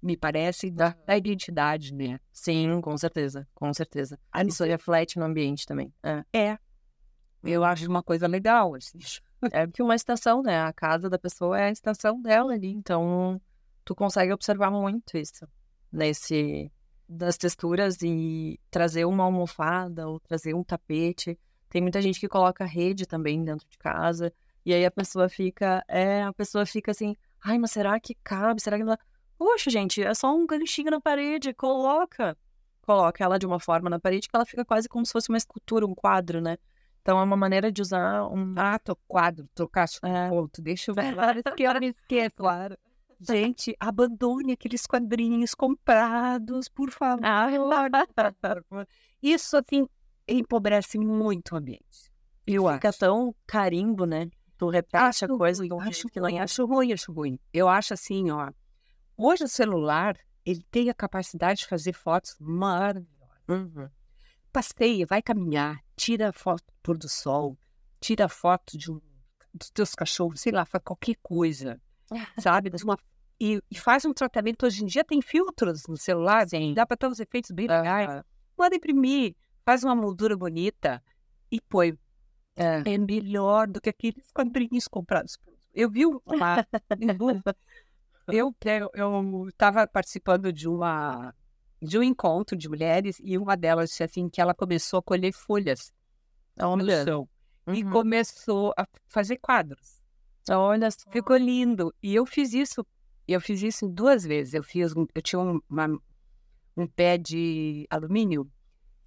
me 0.01 0.17
parece, 0.17 0.72
da, 0.72 0.95
da 1.05 1.15
identidade, 1.15 1.93
né? 1.93 2.19
Sim, 2.31 2.79
com 2.81 2.98
certeza, 2.98 3.48
com 3.53 3.72
certeza. 3.74 4.17
A 4.31 4.41
não 4.43 4.50
Isso 4.50 4.63
reflete 4.63 5.19
no 5.19 5.25
ambiente 5.25 5.65
também. 5.65 5.93
É. 6.01 6.24
É. 6.34 6.57
Eu 7.43 7.63
acho 7.63 7.88
uma 7.88 8.01
coisa 8.01 8.25
legal, 8.27 8.74
assim. 8.74 8.98
É 9.51 9.67
porque 9.67 9.84
uma 9.84 9.93
estação, 9.93 10.41
né? 10.41 10.62
A 10.62 10.74
casa 10.74 11.10
da 11.10 11.19
pessoa 11.19 11.60
é 11.60 11.65
a 11.65 11.72
estação 11.72 12.19
dela 12.19 12.53
ali, 12.53 12.69
então 12.69 13.39
tu 13.84 13.93
consegue 13.93 14.34
observar 14.34 14.72
muito 14.72 15.15
isso 15.17 15.48
nesse 15.96 16.72
das 17.08 17.38
texturas 17.38 17.98
e 18.02 18.60
trazer 18.72 19.06
uma 19.06 19.24
almofada 19.24 20.08
ou 20.08 20.20
trazer 20.20 20.54
um 20.56 20.64
tapete. 20.64 21.38
Tem 21.70 21.82
muita 21.82 22.02
gente 22.02 22.20
que 22.20 22.28
coloca 22.28 22.66
rede 22.66 23.06
também 23.06 23.44
dentro 23.44 23.68
de 23.70 23.78
casa 23.78 24.34
e 24.66 24.74
aí 24.74 24.84
a 24.84 24.90
pessoa 24.92 25.30
fica, 25.30 25.84
é, 25.88 26.24
a 26.24 26.34
pessoa 26.34 26.66
fica 26.66 26.92
assim, 26.92 27.16
ai, 27.44 27.58
mas 27.60 27.72
será 27.72 28.00
que 28.00 28.16
cabe? 28.24 28.62
Será 28.62 28.78
que 28.78 28.84
não? 28.84 28.98
Poxa, 29.38 29.70
gente, 29.70 30.02
é 30.02 30.14
só 30.16 30.36
um 30.36 30.48
ganchinho 30.48 30.90
na 30.90 31.00
parede, 31.00 31.54
coloca. 31.54 32.36
Coloca 32.82 33.24
ela 33.24 33.38
de 33.38 33.46
uma 33.46 33.60
forma 33.60 33.90
na 33.90 34.00
parede 34.00 34.28
que 34.28 34.36
ela 34.36 34.46
fica 34.46 34.64
quase 34.66 34.88
como 34.90 35.06
se 35.06 35.12
fosse 35.12 35.30
uma 35.30 35.38
escultura, 35.38 35.86
um 35.86 35.94
quadro, 35.94 36.42
né? 36.42 36.58
Então 37.02 37.20
é 37.20 37.24
uma 37.24 37.38
maneira 37.38 37.72
de 37.72 37.82
usar 37.84 38.25
um 38.28 38.56
Ah, 38.58 38.80
tô 38.80 38.96
quadro, 39.08 39.48
trocar 39.54 39.86
É. 40.04 40.30
ponto. 40.30 40.60
Deixa 40.62 40.90
eu 40.90 40.96
ver. 40.96 41.54
que 41.56 41.64
eu 41.64 41.80
me 41.80 41.90
esqueço. 41.90 42.32
Claro. 42.36 42.75
Gente, 43.27 43.75
abandone 43.79 44.53
aqueles 44.53 44.86
quadrinhos 44.86 45.53
comprados, 45.55 46.67
por 46.67 46.91
favor. 46.91 47.24
Ah, 47.25 47.48
Isso, 49.22 49.58
assim, 49.58 49.88
empobrece 50.27 50.98
muito 50.98 51.53
o 51.53 51.58
ambiente. 51.58 52.12
Eu 52.46 52.72
fica 52.72 52.89
acho. 52.89 53.00
tão 53.00 53.36
carimbo, 53.48 54.05
né? 54.05 54.29
Tu 54.58 54.70
repete 54.70 54.98
Acho 55.03 55.25
a 55.25 55.27
coisa 55.27 55.62
ruim, 55.62 55.74
um 55.74 55.79
acho 55.82 56.08
que 56.08 56.20
não 56.20 56.29
ruim, 56.29 56.39
acho 56.39 56.65
ruim, 56.65 56.94
acho 56.94 57.12
ruim. 57.12 57.39
Eu 57.53 57.67
acho 57.67 57.94
assim, 57.94 58.29
ó. 58.32 58.51
Hoje 59.17 59.44
o 59.44 59.48
celular, 59.48 60.17
ele 60.45 60.63
tem 60.71 60.89
a 60.89 60.93
capacidade 60.93 61.60
de 61.62 61.67
fazer 61.67 61.93
fotos 61.93 62.36
maravilhosas. 62.39 63.15
Uhum. 63.47 63.89
passeia, 64.52 65.06
vai 65.06 65.21
caminhar, 65.21 65.80
tira 65.95 66.32
foto 66.32 66.63
do 66.65 66.73
pôr 66.82 66.97
do 66.97 67.10
sol, 67.10 67.58
tira 68.00 68.30
foto 68.30 68.78
de 68.78 68.89
um, 68.91 69.02
dos 69.54 69.69
teus 69.69 69.93
cachorros, 69.93 70.39
sei 70.41 70.52
lá, 70.52 70.65
faz 70.65 70.84
qualquer 70.84 71.15
coisa, 71.21 71.80
sabe? 72.39 72.69
De 72.69 72.84
uma- 72.84 72.97
e, 73.39 73.62
e 73.69 73.78
faz 73.78 74.06
um 74.06 74.13
tratamento. 74.13 74.65
Hoje 74.65 74.84
em 74.84 74.86
dia 74.88 75.04
tem 75.04 75.21
filtros 75.21 75.84
no 75.88 75.98
celular, 75.98 76.48
Sim. 76.48 76.74
dá 76.74 76.86
para 76.86 76.98
ter 76.98 77.08
uns 77.08 77.19
efeitos 77.19 77.52
bem 77.52 77.67
legais. 77.67 78.10
Ah, 78.10 78.26
Manda 78.58 78.76
imprimir, 78.76 79.36
faz 79.65 79.84
uma 79.84 79.95
moldura 79.95 80.38
bonita 80.38 81.04
e 81.52 81.60
põe. 81.62 81.98
é. 82.56 82.93
É 82.93 82.98
melhor 82.98 83.67
do 83.67 83.82
que 83.82 83.89
aqueles 83.89 84.32
quadrinhos 84.32 84.88
comprados. 84.88 85.38
Eu 85.74 85.89
vi 85.89 86.06
uma. 86.06 86.65
eu 88.28 88.56
eu 88.93 89.48
estava 89.50 89.86
participando 89.86 90.52
de 90.52 90.67
uma 90.67 91.34
de 91.82 92.00
um 92.00 92.04
encontro 92.04 92.58
de 92.58 92.67
mulheres 92.69 93.17
e 93.21 93.38
uma 93.38 93.56
delas 93.56 93.89
disse 93.89 94.04
assim 94.04 94.30
que 94.30 94.41
ela 94.41 94.54
começou 94.54 95.00
a 95.00 95.04
colher 95.04 95.34
folhas 95.34 95.93
no 96.58 96.69
Olha, 96.69 97.04
chão 97.04 97.30
e 97.67 97.84
uhum. 97.84 97.91
começou 97.91 98.74
a 98.78 98.88
fazer 99.08 99.38
quadros. 99.38 100.02
olha 100.50 100.89
só. 100.89 101.10
Ficou 101.12 101.36
lindo. 101.36 101.93
E 102.02 102.15
eu 102.15 102.26
fiz 102.26 102.54
isso, 102.54 102.86
eu 103.34 103.42
fiz 103.42 103.62
isso 103.64 103.88
duas 103.88 104.24
vezes. 104.24 104.54
Eu 104.54 104.64
fiz, 104.64 104.94
eu 105.14 105.22
tinha 105.22 105.40
um, 105.40 105.60
uma- 105.70 106.00
um 106.78 106.88
pé 106.88 107.18
de 107.18 107.86
alumínio 107.90 108.50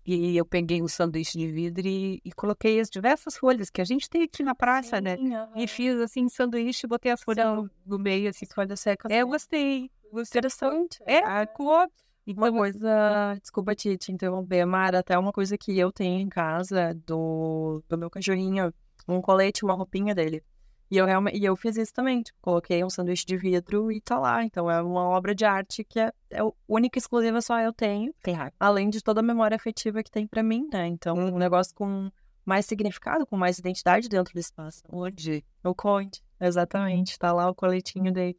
e 0.06 0.36
eu 0.36 0.44
peguei 0.46 0.82
um 0.82 0.88
sanduíche 0.88 1.36
de 1.36 1.46
vidro 1.52 1.86
e, 1.86 2.18
e 2.24 2.32
coloquei 2.32 2.80
as 2.80 2.88
diversas 2.88 3.36
folhas 3.36 3.68
que 3.68 3.80
a 3.80 3.84
gente 3.84 4.08
tem 4.08 4.22
aqui 4.22 4.42
na 4.42 4.54
praça, 4.54 5.00
né? 5.02 5.16
Sim, 5.18 5.34
aham. 5.34 5.52
E 5.56 5.66
fiz 5.66 6.00
assim 6.00 6.28
sanduíche 6.30 6.86
e 6.86 6.88
botei 6.88 7.12
as 7.12 7.22
folhas 7.22 7.44
no, 7.44 7.70
no 7.84 7.98
meio 7.98 8.30
assim. 8.30 8.46
Folhas 8.54 8.80
secas. 8.80 9.10
É, 9.10 9.20
eu 9.22 9.28
gostei. 9.28 9.90
Gostei. 10.10 10.38
Interessante. 10.38 10.98
É, 11.04 11.18
Ah, 11.24 11.46
ficou. 11.46 11.86
Uma 12.26 12.52
coisa, 12.52 13.38
desculpa 13.40 13.74
te, 13.74 13.96
te 13.96 14.12
interromper, 14.12 14.66
Mara, 14.66 14.98
até 14.98 15.18
uma 15.18 15.32
coisa 15.32 15.56
que 15.56 15.78
eu 15.78 15.90
tenho 15.90 16.20
em 16.20 16.28
casa 16.28 16.94
do, 17.06 17.82
do 17.88 17.96
meu 17.96 18.10
cachorrinho, 18.10 18.72
um 19.08 19.22
colete, 19.22 19.64
uma 19.64 19.72
roupinha 19.72 20.14
dele. 20.14 20.42
E 20.90 20.96
eu, 20.96 21.04
realmente, 21.04 21.36
e 21.38 21.44
eu 21.44 21.54
fiz 21.54 21.76
isso 21.76 21.92
também, 21.92 22.22
tipo, 22.22 22.38
coloquei 22.40 22.82
um 22.82 22.88
sanduíche 22.88 23.26
de 23.26 23.36
vidro 23.36 23.92
e 23.92 24.00
tá 24.00 24.18
lá. 24.18 24.42
Então 24.42 24.70
é 24.70 24.80
uma 24.82 25.02
obra 25.08 25.34
de 25.34 25.44
arte 25.44 25.84
que 25.84 26.00
é, 26.00 26.10
é 26.30 26.40
única 26.66 26.98
e 26.98 27.00
exclusiva 27.00 27.40
só 27.42 27.60
eu 27.60 27.72
tenho, 27.72 28.14
Claro. 28.22 28.52
além 28.58 28.88
de 28.88 29.02
toda 29.02 29.20
a 29.20 29.22
memória 29.22 29.54
afetiva 29.54 30.02
que 30.02 30.10
tem 30.10 30.26
pra 30.26 30.42
mim, 30.42 30.66
né? 30.72 30.86
Então, 30.86 31.16
um 31.16 31.36
negócio 31.38 31.74
com 31.74 32.10
mais 32.44 32.64
significado, 32.64 33.26
com 33.26 33.36
mais 33.36 33.58
identidade 33.58 34.08
dentro 34.08 34.32
do 34.32 34.40
espaço. 34.40 34.82
Onde? 34.88 35.44
O 35.62 35.74
Conde, 35.74 36.22
exatamente, 36.40 37.18
tá 37.18 37.30
lá 37.32 37.50
o 37.50 37.54
coletinho 37.54 38.10
dele. 38.10 38.38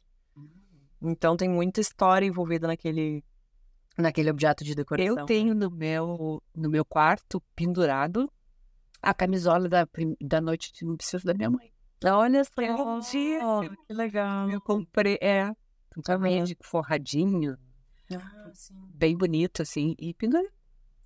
Então 1.02 1.38
tem 1.38 1.48
muita 1.48 1.80
história 1.80 2.26
envolvida 2.26 2.68
naquele, 2.68 3.24
naquele 3.98 4.30
objeto 4.30 4.64
de 4.64 4.74
decoração. 4.76 5.20
Eu 5.20 5.26
tenho 5.26 5.54
no 5.54 5.70
meu, 5.70 6.42
no 6.56 6.70
meu 6.70 6.84
quarto 6.84 7.42
pendurado 7.56 8.30
a 9.02 9.14
camisola 9.14 9.70
da, 9.70 9.88
da 10.20 10.42
noite 10.42 10.74
de 10.74 10.84
núpcias 10.84 11.24
da 11.24 11.34
minha 11.34 11.50
mãe. 11.50 11.72
Olha 12.06 12.44
só, 12.44 12.52
Lindíssimo. 12.62 13.78
que 13.88 13.94
legal. 13.94 14.50
Eu 14.50 14.62
comprei, 14.62 15.18
é, 15.22 15.52
também 16.04 16.44
de 16.44 16.56
forradinho, 16.62 17.58
Ah, 18.14 18.52
bem 18.94 19.16
bonito, 19.18 19.62
assim, 19.62 19.96
e 20.00 20.14
pendurei. 20.14 20.50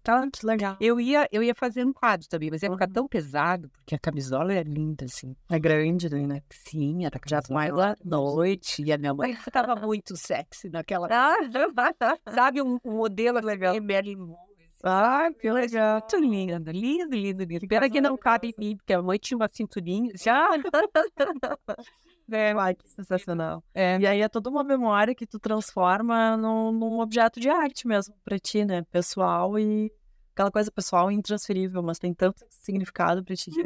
Tá, 0.03 0.29
que 0.29 0.45
legal. 0.45 0.75
Eu 0.82 0.99
ia, 0.99 1.27
eu 1.32 1.41
ia 1.41 1.56
fazer 1.56 1.86
um 1.86 1.93
quadro 1.93 2.27
também, 2.27 2.49
mas 2.51 2.62
ia 2.62 2.69
ficar 2.69 2.88
Uhum. 2.88 2.93
tão 2.93 3.08
pesado, 3.08 3.69
porque 3.69 3.95
a 3.95 3.99
camisola 3.99 4.53
é 4.53 4.62
linda, 4.62 5.06
assim. 5.06 5.34
É 5.49 5.58
grande, 5.58 6.10
né? 6.10 6.41
Sim, 6.49 7.06
era 7.06 7.17
Já 7.25 7.41
lá. 7.49 7.95
da 8.03 8.17
noite, 8.17 8.84
e 8.84 8.91
a 8.91 8.97
minha 8.97 9.13
mãe 9.13 9.32
estava 9.32 9.75
muito 9.77 10.17
sexy 10.17 10.69
naquela... 10.69 11.08
Ah, 11.10 11.38
Sabe, 12.29 12.62
um, 12.62 12.77
um 12.84 12.97
modelo 12.97 13.39
legal. 13.39 13.73
Marilyn 13.82 14.17
Monroe, 14.17 14.36
assim. 14.36 14.53
Ah, 14.84 15.30
que 15.39 15.50
legal. 15.50 16.02
Muito 16.02 16.17
lindo, 16.17 16.72
lindo, 16.72 17.15
lindo, 17.15 17.43
lindo. 17.43 17.67
Pena 17.67 17.89
que 17.89 18.02
não 18.02 18.17
cabe 18.17 18.50
em 18.50 18.54
mim, 18.58 18.76
porque 18.76 18.91
a 18.91 19.02
mãe 19.02 19.17
tinha 19.17 19.38
uma 19.38 19.50
cinturinha. 19.52 20.12
Já. 20.15 20.50
É, 22.32 22.54
ai, 22.54 22.74
que 22.74 22.88
sensacional. 22.88 23.62
É. 23.74 24.00
E 24.00 24.08
aí 24.08 24.22
é 24.22 24.30
toda 24.30 24.50
uma 24.50 24.63
memória 24.63 25.13
que 25.13 25.28
tu 25.28 25.38
transforma 25.38 26.38
num, 26.38 26.72
num 26.72 27.02
objeto 27.02 27.38
de 27.38 27.50
arte 27.50 27.86
mesmo 27.86 28.15
pra 28.24 28.39
ti, 28.39 28.63
né? 28.63 28.82
Pessoal 28.84 29.60
e 29.60 29.91
aquela 30.34 30.50
coisa 30.50 30.72
pessoal 30.72 31.12
e 31.12 31.15
intransferível, 31.15 31.84
mas 31.84 32.00
tem 32.00 32.13
tanto 32.13 32.46
significado 32.50 33.26
pra 33.26 33.36
ti 33.36 33.52
que 33.52 33.62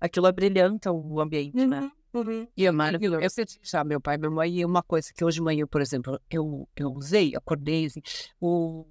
aquilo 0.00 0.26
abrilhanta 0.26 0.92
o 0.92 1.20
ambiente, 1.20 1.66
né? 1.66 1.90
E 2.56 2.66
é 2.66 2.70
maravilhoso. 2.70 3.22
Eu 3.22 3.30
sei 3.30 3.46
já 3.62 3.82
meu 3.82 4.00
pai 4.00 4.16
e 4.16 4.18
minha 4.18 4.30
mãe, 4.30 4.58
e 4.58 4.64
uma 4.64 4.82
coisa 4.82 5.12
que 5.14 5.24
hoje 5.24 5.36
de 5.36 5.42
manhã, 5.42 5.66
por 5.66 5.80
exemplo, 5.80 6.20
eu, 6.30 6.68
eu 6.76 6.92
usei, 6.92 7.34
acordei, 7.34 7.86
assim, 7.86 8.02
o, 8.40 8.84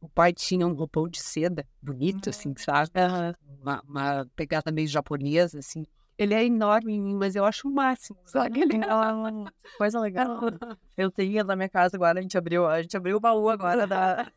o 0.00 0.08
pai 0.08 0.32
tinha 0.32 0.66
um 0.66 0.72
roupão 0.72 1.08
de 1.08 1.20
seda 1.20 1.66
bonito, 1.82 2.30
assim, 2.30 2.54
sabe? 2.56 2.90
Aham. 2.96 3.34
Uma, 3.60 3.82
uma 3.86 4.26
pegada 4.34 4.72
meio 4.72 4.88
japonesa, 4.88 5.58
assim. 5.58 5.84
Ele 6.16 6.34
é 6.34 6.44
enorme 6.44 6.94
em 6.94 7.00
mim, 7.00 7.14
mas 7.14 7.34
eu 7.36 7.44
acho 7.44 7.68
o 7.68 7.70
máximo, 7.70 8.18
sabe? 8.26 8.60
Ele 8.60 8.80
Ah, 8.84 9.50
Coisa 9.78 10.00
legal. 10.00 10.38
Eu 10.96 11.10
tenho 11.10 11.44
na 11.44 11.56
minha 11.56 11.68
casa 11.68 11.96
agora, 11.96 12.18
a 12.18 12.22
gente 12.22 12.36
abriu, 12.36 12.66
a 12.66 12.82
gente 12.82 12.96
abriu 12.96 13.16
o 13.16 13.20
baú 13.20 13.48
agora 13.48 13.86
da. 13.86 14.30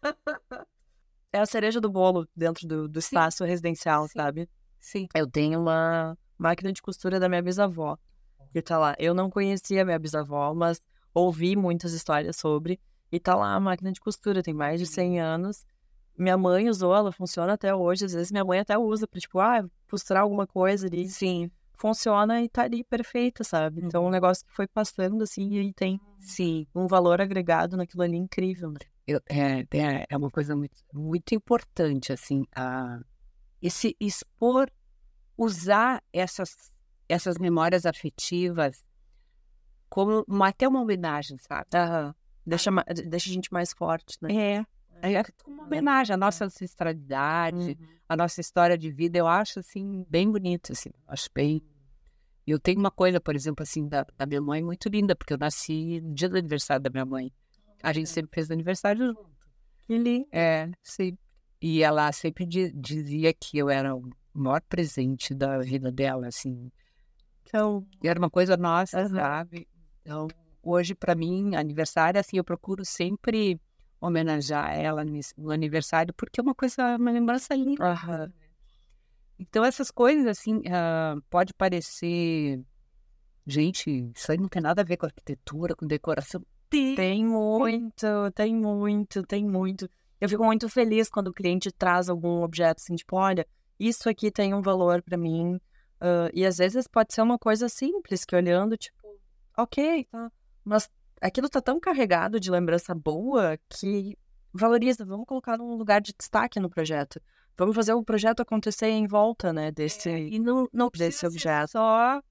É 1.31 1.39
a 1.39 1.45
cereja 1.45 1.81
do 1.81 1.89
bolo 1.89 2.27
dentro 2.35 2.67
do, 2.67 2.87
do 2.87 2.99
espaço 2.99 3.43
residencial, 3.43 4.07
Sim. 4.07 4.13
sabe? 4.13 4.49
Sim. 4.79 5.07
Eu 5.15 5.29
tenho 5.29 5.59
uma 5.59 6.17
máquina 6.37 6.71
de 6.71 6.81
costura 6.81 7.19
da 7.19 7.27
minha 7.27 7.41
bisavó, 7.41 7.97
que 8.51 8.61
tá 8.61 8.77
lá. 8.77 8.95
Eu 8.97 9.13
não 9.13 9.29
conhecia 9.29 9.81
a 9.81 9.85
minha 9.85 9.99
bisavó, 9.99 10.53
mas 10.53 10.81
ouvi 11.13 11.55
muitas 11.55 11.91
histórias 11.91 12.37
sobre. 12.37 12.79
E 13.13 13.19
tá 13.19 13.35
lá 13.35 13.53
a 13.53 13.59
máquina 13.59 13.91
de 13.91 14.01
costura, 14.01 14.41
tem 14.41 14.55
mais 14.55 14.79
de 14.79 14.87
100 14.87 15.21
anos. 15.21 15.67
Minha 16.17 16.35
mãe 16.35 16.67
usou, 16.67 16.95
ela 16.95 17.11
funciona 17.11 17.53
até 17.53 17.73
hoje. 17.73 18.05
Às 18.05 18.13
vezes 18.13 18.31
minha 18.31 18.43
mãe 18.43 18.57
até 18.57 18.75
usa 18.75 19.07
pra, 19.07 19.19
tipo, 19.19 19.39
ah, 19.39 19.63
costurar 19.87 20.23
alguma 20.23 20.47
coisa 20.47 20.87
ali. 20.87 21.07
Sim. 21.07 21.51
Funciona 21.75 22.41
e 22.41 22.49
tá 22.49 22.63
ali 22.63 22.83
perfeita, 22.83 23.43
sabe? 23.43 23.85
Então, 23.85 24.03
é 24.03 24.07
um 24.07 24.09
negócio 24.09 24.43
que 24.43 24.51
foi 24.51 24.65
passando, 24.65 25.21
assim, 25.21 25.47
e 25.59 25.71
tem 25.73 26.01
Sim. 26.17 26.65
um 26.73 26.87
valor 26.87 27.21
agregado 27.21 27.77
naquilo 27.77 28.01
ali 28.01 28.17
incrível, 28.17 28.71
né? 28.71 28.79
Eu- 29.05 29.21
é, 29.29 29.59
é, 29.59 30.05
é 30.09 30.17
uma 30.17 30.31
coisa 30.31 30.55
muito, 30.55 30.75
muito 30.91 31.35
importante, 31.35 32.11
assim, 32.11 32.47
a, 32.55 32.99
esse 33.61 33.95
expor, 33.99 34.71
usar 35.37 36.01
essas, 36.11 36.71
essas 37.07 37.37
memórias 37.37 37.85
afetivas 37.85 38.83
como 39.87 40.25
uma, 40.27 40.47
até 40.47 40.67
uma 40.67 40.81
homenagem, 40.81 41.37
sabe? 41.37 41.67
Aham. 41.75 42.15
Deixa, 42.45 42.69
deixa 43.07 43.29
a 43.29 43.33
gente 43.33 43.51
mais 43.51 43.71
forte, 43.73 44.17
né? 44.21 44.65
É, 45.01 45.13
é 45.13 45.23
como 45.43 45.57
uma 45.57 45.63
homenagem 45.65 46.13
à 46.13 46.17
nossa 46.17 46.45
ancestralidade, 46.45 47.77
à 48.07 48.15
nossa 48.15 48.41
história 48.41 48.77
de 48.77 48.91
vida, 48.91 49.17
eu 49.17 49.27
acho, 49.27 49.59
assim, 49.59 50.05
bem 50.09 50.29
bonito, 50.31 50.71
assim, 50.71 50.89
acho 51.07 51.29
bem... 51.33 51.61
Eu 52.45 52.59
tenho 52.59 52.77
uma 52.79 52.91
coisa, 52.91 53.21
por 53.21 53.35
exemplo, 53.35 53.63
assim, 53.63 53.87
da, 53.87 54.05
da 54.17 54.25
minha 54.25 54.41
mãe 54.41 54.61
muito 54.61 54.89
linda, 54.89 55.15
porque 55.15 55.33
eu 55.33 55.37
nasci 55.37 56.01
no 56.01 56.13
dia 56.13 56.27
do 56.27 56.37
aniversário 56.37 56.83
da 56.83 56.89
minha 56.89 57.05
mãe. 57.05 57.31
A 57.81 57.93
gente 57.93 58.09
sempre 58.09 58.31
fez 58.33 58.51
aniversário 58.51 59.07
junto. 59.07 59.25
Que 59.87 59.97
lindo. 59.97 60.27
É, 60.29 60.69
sim. 60.81 61.17
E 61.61 61.81
ela 61.81 62.11
sempre 62.11 62.45
di- 62.45 62.73
dizia 62.73 63.33
que 63.33 63.57
eu 63.57 63.69
era 63.69 63.95
o 63.95 64.09
maior 64.33 64.61
presente 64.67 65.33
da 65.33 65.59
vida 65.59 65.89
dela, 65.89 66.27
assim. 66.27 66.69
Então, 67.47 67.87
E 68.03 68.07
era 68.09 68.19
uma 68.19 68.29
coisa 68.29 68.57
nossa, 68.57 68.99
Aham. 68.99 69.09
sabe? 69.09 69.67
Então, 70.01 70.27
hoje, 70.63 70.95
para 70.95 71.13
mim, 71.13 71.55
aniversário, 71.55 72.19
assim, 72.19 72.37
eu 72.37 72.43
procuro 72.43 72.85
sempre 72.85 73.59
homenagear 73.99 74.77
ela 74.77 75.03
no 75.37 75.51
aniversário, 75.51 76.13
porque 76.13 76.39
é 76.39 76.43
uma 76.43 76.55
coisa, 76.55 76.97
uma 76.97 77.11
lembrança 77.11 77.53
linda. 77.55 77.91
aham. 77.91 78.31
Então, 79.39 79.65
essas 79.65 79.91
coisas, 79.91 80.25
assim, 80.25 80.61
ah, 80.71 81.15
pode 81.29 81.53
parecer. 81.53 82.61
Gente, 83.45 84.11
isso 84.15 84.31
aí 84.31 84.37
não 84.37 84.47
tem 84.47 84.61
nada 84.61 84.81
a 84.81 84.85
ver 84.85 84.97
com 84.97 85.05
arquitetura, 85.05 85.75
com 85.75 85.85
decoração. 85.85 86.41
Tem. 86.69 86.95
Tem 86.95 87.25
muito, 87.25 88.07
tem 88.33 88.55
muito, 88.55 89.23
tem 89.23 89.45
muito. 89.45 89.89
Eu 90.19 90.29
fico 90.29 90.43
muito 90.43 90.69
feliz 90.69 91.09
quando 91.09 91.27
o 91.27 91.33
cliente 91.33 91.71
traz 91.71 92.09
algum 92.09 92.41
objeto 92.43 92.81
assim, 92.81 92.95
tipo, 92.95 93.15
olha, 93.17 93.45
isso 93.79 94.07
aqui 94.09 94.31
tem 94.31 94.53
um 94.53 94.61
valor 94.61 95.01
pra 95.01 95.17
mim. 95.17 95.59
ah, 95.99 96.29
e 96.33 96.45
às 96.45 96.57
vezes 96.57 96.87
pode 96.87 97.13
ser 97.13 97.21
uma 97.21 97.37
coisa 97.37 97.67
simples, 97.67 98.23
que 98.23 98.35
olhando, 98.35 98.77
tipo, 98.77 99.19
ok, 99.57 100.05
tá. 100.05 100.31
Mas 100.63 100.89
aquilo 101.21 101.49
tá 101.49 101.61
tão 101.61 101.79
carregado 101.79 102.39
de 102.39 102.49
lembrança 102.51 102.93
boa 102.95 103.57
que 103.69 104.17
valoriza. 104.53 105.05
Vamos 105.05 105.25
colocar 105.25 105.57
num 105.57 105.75
lugar 105.75 106.01
de 106.01 106.13
destaque 106.17 106.59
no 106.59 106.69
projeto. 106.69 107.19
Vamos 107.57 107.75
fazer 107.75 107.93
o 107.93 108.03
projeto 108.03 108.41
acontecer 108.41 108.87
em 108.87 109.05
volta, 109.07 109.53
né, 109.53 109.71
desse. 109.71 110.09
E 110.09 110.39
não, 110.39 110.67
não 110.73 110.89
Desse 110.89 111.25
objeto. 111.27 111.71
só 111.71 112.21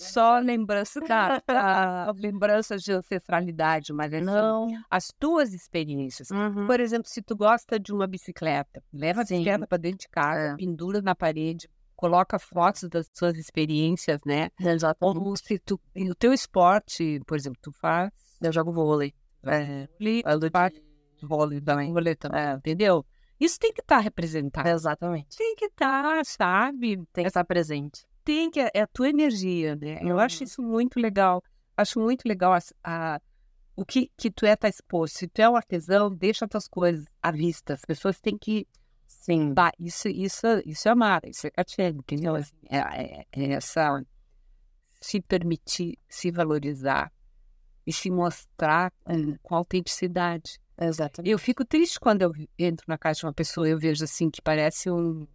só 0.00 0.38
lembrança 0.38 1.00
da, 1.00 1.40
da- 1.46 2.12
lembranças 2.16 2.82
de 2.82 2.90
ancestralidade, 2.92 3.92
mas 3.92 4.12
assim, 4.12 4.24
Não. 4.24 4.66
as 4.90 5.12
tuas 5.20 5.52
experiências. 5.54 6.30
Uhum. 6.32 6.66
Por 6.66 6.80
exemplo, 6.80 7.08
se 7.08 7.22
tu 7.22 7.36
gosta 7.36 7.78
de 7.78 7.92
uma 7.92 8.06
bicicleta, 8.08 8.82
leva 8.92 9.22
a 9.22 9.26
Sim. 9.26 9.36
bicicleta 9.36 9.66
para 9.66 9.78
dentro 9.78 9.98
de 9.98 10.08
casa, 10.08 10.54
É. 10.54 10.56
pendura 10.56 11.00
na 11.00 11.14
parede, 11.14 11.68
coloca 12.02 12.38
fotos 12.38 12.88
das 12.88 13.08
suas 13.14 13.36
experiências, 13.38 14.18
né? 14.26 14.50
Exatamente. 14.58 15.18
Ou 15.28 15.36
se 15.36 15.58
tu, 15.60 15.80
o 15.96 16.14
teu 16.16 16.32
esporte, 16.32 17.20
por 17.26 17.36
exemplo, 17.36 17.58
tu 17.62 17.70
faz 17.72 18.10
Eu 18.40 18.52
jogo 18.52 18.72
vôlei. 18.72 19.14
É. 19.44 19.86
vôlei, 19.98 20.22
Eu 20.26 20.50
faz 20.50 20.72
vôlei 21.22 21.60
também. 21.60 21.92
vôlei 21.92 22.14
também, 22.16 22.40
É. 22.40 22.52
entendeu? 22.54 23.04
Isso 23.38 23.58
tem 23.58 23.72
que 23.72 23.80
estar 23.80 23.98
representado. 23.98 24.68
Exatamente. 24.68 25.36
Tem 25.36 25.54
que 25.56 25.66
estar, 25.66 26.24
sabe? 26.24 26.96
Tem 27.12 27.24
que 27.24 27.28
estar 27.28 27.44
presente. 27.44 28.04
tem 28.24 28.48
que 28.50 28.60
é 28.60 28.80
a 28.82 28.86
tua 28.86 29.08
energia, 29.08 29.74
né? 29.74 29.98
Eu 30.02 30.16
acho 30.20 30.38
Uhum. 30.40 30.44
isso 30.44 30.62
muito 30.62 31.00
legal. 31.00 31.42
Acho 31.76 31.98
muito 31.98 32.22
legal 32.24 32.52
as- 32.52 32.72
a, 32.84 33.20
o 33.74 33.84
que 33.84 34.08
que 34.16 34.30
tu 34.30 34.46
é 34.46 34.54
tá 34.54 34.68
exposto. 34.68 35.18
Se 35.18 35.26
tu 35.26 35.40
é 35.42 35.48
um 35.50 35.56
artesão, 35.56 36.08
deixa 36.14 36.44
as 36.44 36.48
tuas 36.50 36.68
coisas 36.68 37.04
à 37.20 37.32
vista. 37.32 37.74
As 37.74 37.84
pessoas 37.84 38.20
têm 38.20 38.38
que 38.38 38.64
Sim. 39.22 39.54
bah, 39.54 39.70
isso 39.78 40.08
isso 40.08 40.46
isso 40.66 40.88
é 40.88 40.90
amar, 40.90 41.20
isso 41.24 41.46
é 41.46 41.50
Catiele, 41.50 41.98
entendeu? 41.98 42.34
Assim, 42.34 42.56
É, 42.68 42.78
é- 42.78 43.26
é 43.32 43.52
essa 43.52 44.04
se 45.00 45.20
permitir, 45.20 45.96
se 46.08 46.32
valorizar 46.32 47.12
e 47.86 47.92
se 47.92 48.10
mostrar 48.10 48.92
com, 49.04 49.36
com 49.38 49.54
autenticidade. 49.56 50.58
Exatamente. 50.76 51.30
Eu 51.30 51.38
fico 51.38 51.64
triste 51.64 52.00
quando 52.00 52.22
eu 52.22 52.32
entro 52.58 52.84
na 52.88 52.98
casa 52.98 53.20
de 53.20 53.26
uma 53.26 53.32
pessoa 53.32 53.68
e 53.68 53.70
eu 53.72 53.78
vejo 53.78 54.02
assim 54.04 54.28
que 54.28 54.42
parece 54.42 54.90
um, 54.90 55.26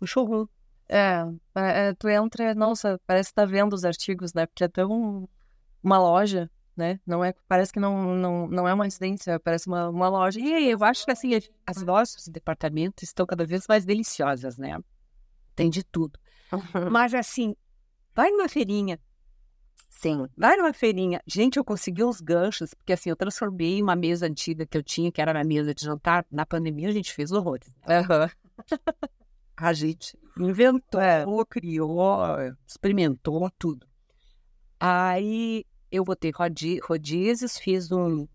um 0.00 0.06
showroom. 0.06 0.46
É, 0.88 1.22
é, 1.54 1.88
é, 1.88 1.94
tu 1.94 2.08
entra, 2.08 2.54
nossa, 2.54 2.98
parece 3.06 3.30
que 3.30 3.34
tá 3.36 3.44
vendo 3.44 3.74
os 3.74 3.84
artigos, 3.84 4.32
né? 4.34 4.46
Porque 4.46 4.64
é 4.64 4.68
tão 4.68 5.28
uma 5.82 5.98
loja, 5.98 6.50
né? 6.76 6.98
Não 7.06 7.22
é, 7.24 7.34
parece 7.48 7.72
que 7.72 7.78
não, 7.80 8.14
não, 8.16 8.48
não 8.48 8.68
é 8.68 8.72
uma 8.74 8.84
residência, 8.84 9.38
parece 9.40 9.66
uma, 9.66 9.88
uma 9.88 10.08
loja. 10.08 10.40
E 10.40 10.70
eu 10.70 10.82
acho 10.84 11.04
que 11.04 11.10
assim, 11.10 11.34
as- 11.34 11.50
as 11.66 11.82
lojas 11.82 12.24
de 12.24 12.30
departamento 12.32 13.04
estão 13.04 13.26
cada 13.26 13.44
vez 13.44 13.66
mais 13.68 13.84
deliciosas, 13.84 14.56
né? 14.58 14.78
Tem 15.54 15.68
de 15.70 15.82
tudo. 15.84 16.18
Mas 16.90 17.14
assim, 17.14 17.54
vai 18.14 18.30
numa 18.30 18.48
feirinha, 18.48 18.98
Sim. 19.88 20.26
vai 20.36 20.56
numa 20.56 20.72
feirinha. 20.72 21.20
Gente, 21.26 21.58
eu 21.58 21.64
consegui 21.64 22.02
uns 22.02 22.20
ganchos, 22.20 22.72
porque 22.74 22.92
assim, 22.94 23.10
eu 23.10 23.16
transformei 23.16 23.82
uma 23.82 23.94
mesa 23.94 24.26
antiga 24.26 24.64
que 24.66 24.76
eu 24.76 24.82
tinha, 24.82 25.12
que 25.12 25.20
era 25.20 25.32
minha 25.32 25.44
mesa 25.44 25.74
de 25.74 25.82
jantar. 25.84 26.24
Na 26.30 26.46
pandemia 26.46 26.88
a 26.88 26.92
gente 26.92 27.12
fez 27.12 27.30
horrores. 27.32 27.68
Aham. 27.88 28.30
A 29.56 29.72
gente 29.74 30.18
inventou, 30.38 31.00
É. 31.00 31.24
criou, 31.48 32.18
experimentou 32.66 33.50
tudo. 33.58 33.86
Aí 34.80 35.64
eu 35.92 36.02
botei 36.02 36.30
rodi- 36.30 36.80
rodízios, 36.82 37.58
fiz 37.58 37.92
um, 37.92 38.26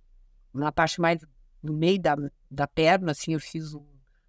na 0.53 0.71
parte 0.71 1.01
mais 1.01 1.19
no 1.61 1.73
meio 1.73 1.99
da, 1.99 2.15
da 2.49 2.67
perna, 2.67 3.11
assim, 3.11 3.33
eu 3.33 3.39
fiz 3.39 3.73
um- 3.73 3.83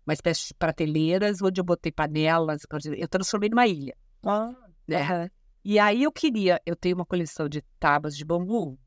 uma 0.07 0.15
espécie 0.15 0.49
de 0.49 0.55
prateleiras, 0.55 1.43
onde 1.43 1.61
eu 1.61 1.65
botei 1.65 1.93
panelas, 1.93 2.63
eu 2.97 3.07
transformei 3.07 3.51
numa 3.51 3.67
ilha. 3.67 3.95
Ah, 4.25 4.55
né? 4.87 5.31
E 5.63 5.79
aí 5.79 6.03
eu 6.03 6.11
queria, 6.11 6.61
eu 6.65 6.75
tenho 6.75 6.97
uma 6.97 7.05
coleção 7.05 7.47
de 7.47 7.61
tábuas 7.79 8.17
de 8.17 8.25
bambu, 8.25 8.79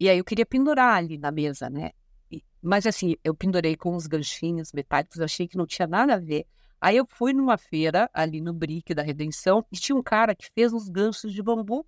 e 0.00 0.08
aí 0.08 0.16
eu 0.16 0.24
queria 0.24 0.46
pendurar 0.46 0.96
ali 0.96 1.18
na 1.18 1.30
mesa, 1.30 1.68
né? 1.68 1.90
E- 2.32 2.42
mas 2.62 2.86
assim, 2.86 3.16
eu 3.22 3.34
pendurei 3.34 3.76
com 3.76 3.94
uns 3.94 4.06
ganchinhos 4.06 4.72
metálicos, 4.72 5.20
achei 5.20 5.46
que 5.46 5.58
não 5.58 5.66
tinha 5.66 5.86
nada 5.86 6.14
a 6.14 6.18
ver. 6.18 6.46
Aí 6.80 6.96
eu 6.96 7.06
fui 7.06 7.34
numa 7.34 7.58
feira 7.58 8.08
ali 8.14 8.40
no 8.40 8.52
Brick 8.54 8.94
da 8.94 9.02
Redenção 9.02 9.64
e 9.70 9.76
tinha 9.76 9.96
um 9.96 10.02
cara 10.02 10.34
que 10.34 10.50
fez 10.54 10.72
uns 10.72 10.88
ganchos 10.88 11.32
de 11.32 11.42
bambu 11.42 11.86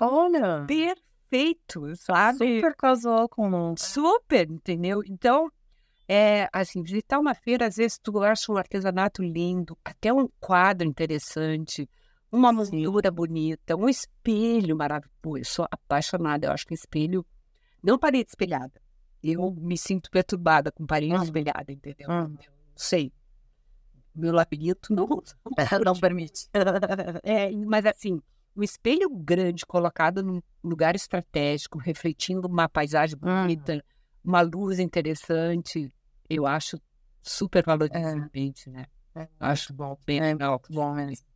olha. 0.00 0.64
perfeito, 0.66 1.02
sabe? 1.96 2.38
Super 2.56 2.74
casou 2.76 3.28
com. 3.28 3.74
Super, 3.76 4.50
entendeu? 4.50 5.02
Então, 5.06 5.50
é 6.08 6.48
assim, 6.52 6.82
visitar 6.82 7.18
uma 7.18 7.34
feira, 7.34 7.66
às 7.66 7.76
vezes 7.76 7.98
tu 7.98 8.18
acha 8.22 8.50
um 8.52 8.56
artesanato 8.56 9.22
lindo, 9.22 9.76
até 9.84 10.12
um 10.12 10.28
quadro 10.40 10.86
interessante, 10.88 11.88
uma 12.32 12.52
moldura 12.52 13.10
bonita, 13.10 13.76
um 13.76 13.88
espelho 13.88 14.76
maravilhoso. 14.76 15.36
Eu 15.36 15.44
sou 15.44 15.66
apaixonada, 15.70 16.46
eu 16.46 16.52
acho 16.52 16.66
que 16.66 16.74
espelho, 16.74 17.24
não 17.82 17.98
parede 17.98 18.30
espelhada. 18.30 18.80
Eu 19.22 19.50
me 19.50 19.76
sinto 19.76 20.10
perturbada 20.10 20.70
com 20.70 20.86
parede 20.86 21.12
Uhum. 21.14 21.22
espelhada, 21.24 21.72
entendeu? 21.72 22.08
Uhum. 22.08 22.16
Eu 22.22 22.26
Não 22.28 22.38
sei. 22.76 23.12
Meu 24.14 24.32
labirinto 24.32 24.92
não. 24.94 25.06
Não 25.84 25.94
permite. 25.98 26.48
É, 27.22 27.50
mas 27.52 27.86
assim, 27.86 28.20
um 28.56 28.62
espelho 28.62 29.08
grande 29.10 29.64
colocado 29.64 30.22
num 30.22 30.40
lugar 30.62 30.94
estratégico, 30.96 31.78
refletindo 31.78 32.48
uma 32.48 32.68
paisagem 32.68 33.16
bonita, 33.16 33.82
uma 34.24 34.40
luz 34.40 34.78
interessante, 34.78 35.92
eu 36.28 36.46
acho 36.46 36.80
super 37.22 37.64
valorizante, 37.64 38.68
né? 38.70 38.86
É. 39.14 39.28
Acho 39.40 39.72
bom, 39.72 39.96
bem 40.06 40.18
É, 40.18 40.32
legal. 40.32 40.60
Bom, 40.70 40.94
mesmo. 40.94 41.26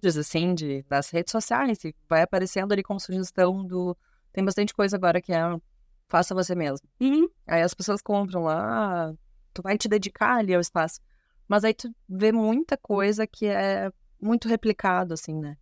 Diz 0.00 0.16
assim, 0.16 0.54
de, 0.54 0.82
das 0.88 1.08
redes 1.10 1.32
sociais, 1.32 1.78
vai 2.08 2.22
aparecendo 2.22 2.72
ali 2.72 2.82
com 2.82 2.98
sugestão 2.98 3.64
do. 3.64 3.96
Tem 4.32 4.44
bastante 4.44 4.74
coisa 4.74 4.96
agora 4.96 5.20
que 5.20 5.32
é 5.32 5.40
faça 6.08 6.34
você 6.34 6.54
mesmo. 6.54 6.86
Uhum. 7.00 7.28
Aí 7.46 7.62
as 7.62 7.74
pessoas 7.74 8.02
compram 8.02 8.44
lá, 8.44 9.08
ah, 9.08 9.14
tu 9.52 9.62
vai 9.62 9.78
te 9.78 9.88
dedicar 9.88 10.36
ali 10.36 10.54
ao 10.54 10.60
espaço. 10.60 11.00
Mas 11.48 11.64
aí 11.64 11.74
tu 11.74 11.92
vê 12.08 12.32
muita 12.32 12.76
coisa 12.76 13.26
que 13.26 13.46
é 13.46 13.90
muito 14.20 14.48
replicado, 14.48 15.14
assim, 15.14 15.34
né? 15.34 15.56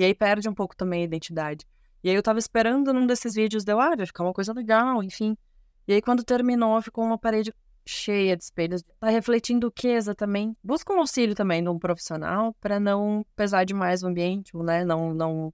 E 0.00 0.04
aí 0.04 0.14
perde 0.14 0.48
um 0.48 0.54
pouco 0.54 0.74
também 0.74 1.02
a 1.02 1.04
identidade. 1.04 1.66
E 2.02 2.08
aí 2.08 2.16
eu 2.16 2.22
tava 2.22 2.38
esperando 2.38 2.90
num 2.90 3.06
desses 3.06 3.34
vídeos, 3.34 3.64
deu, 3.64 3.78
ah, 3.78 3.94
vai 3.94 4.06
ficar 4.06 4.24
uma 4.24 4.32
coisa 4.32 4.50
legal, 4.50 5.02
enfim. 5.02 5.36
E 5.86 5.92
aí 5.92 6.00
quando 6.00 6.24
terminou, 6.24 6.80
ficou 6.80 7.04
uma 7.04 7.18
parede 7.18 7.52
cheia 7.84 8.34
de 8.34 8.42
espelhos. 8.42 8.82
Tá 8.98 9.10
refletindo 9.10 9.66
o 9.66 9.70
que 9.70 9.88
exatamente? 9.88 10.56
Busca 10.64 10.90
um 10.94 11.00
auxílio 11.00 11.34
também 11.34 11.62
de 11.62 11.68
um 11.68 11.78
profissional 11.78 12.56
para 12.62 12.80
não 12.80 13.26
pesar 13.36 13.64
demais 13.64 14.02
o 14.02 14.06
ambiente, 14.06 14.56
né? 14.56 14.86
Não, 14.86 15.12
não, 15.12 15.52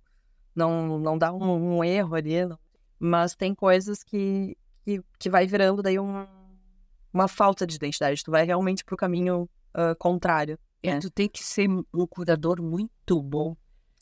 não, 0.54 0.96
não 1.00 1.18
dar 1.18 1.32
um, 1.32 1.78
um 1.78 1.82
erro 1.82 2.14
ali. 2.14 2.46
não. 2.46 2.56
Mas 3.00 3.34
tem 3.34 3.52
coisas 3.52 4.04
que, 4.04 4.56
que, 4.84 5.02
que 5.18 5.28
vai 5.28 5.44
virando 5.44 5.82
daí 5.82 5.98
um, 5.98 6.24
uma 7.12 7.26
falta 7.26 7.66
de 7.66 7.74
identidade. 7.74 8.22
Tu 8.22 8.30
vai 8.30 8.46
realmente 8.46 8.84
pro 8.84 8.96
caminho 8.96 9.50
uh, 9.74 9.96
contrário. 9.98 10.56
É, 10.84 11.00
tu 11.00 11.10
tem 11.10 11.28
que 11.28 11.42
ser 11.42 11.68
um 11.68 12.06
curador 12.06 12.62
muito 12.62 13.20
bom. 13.20 13.56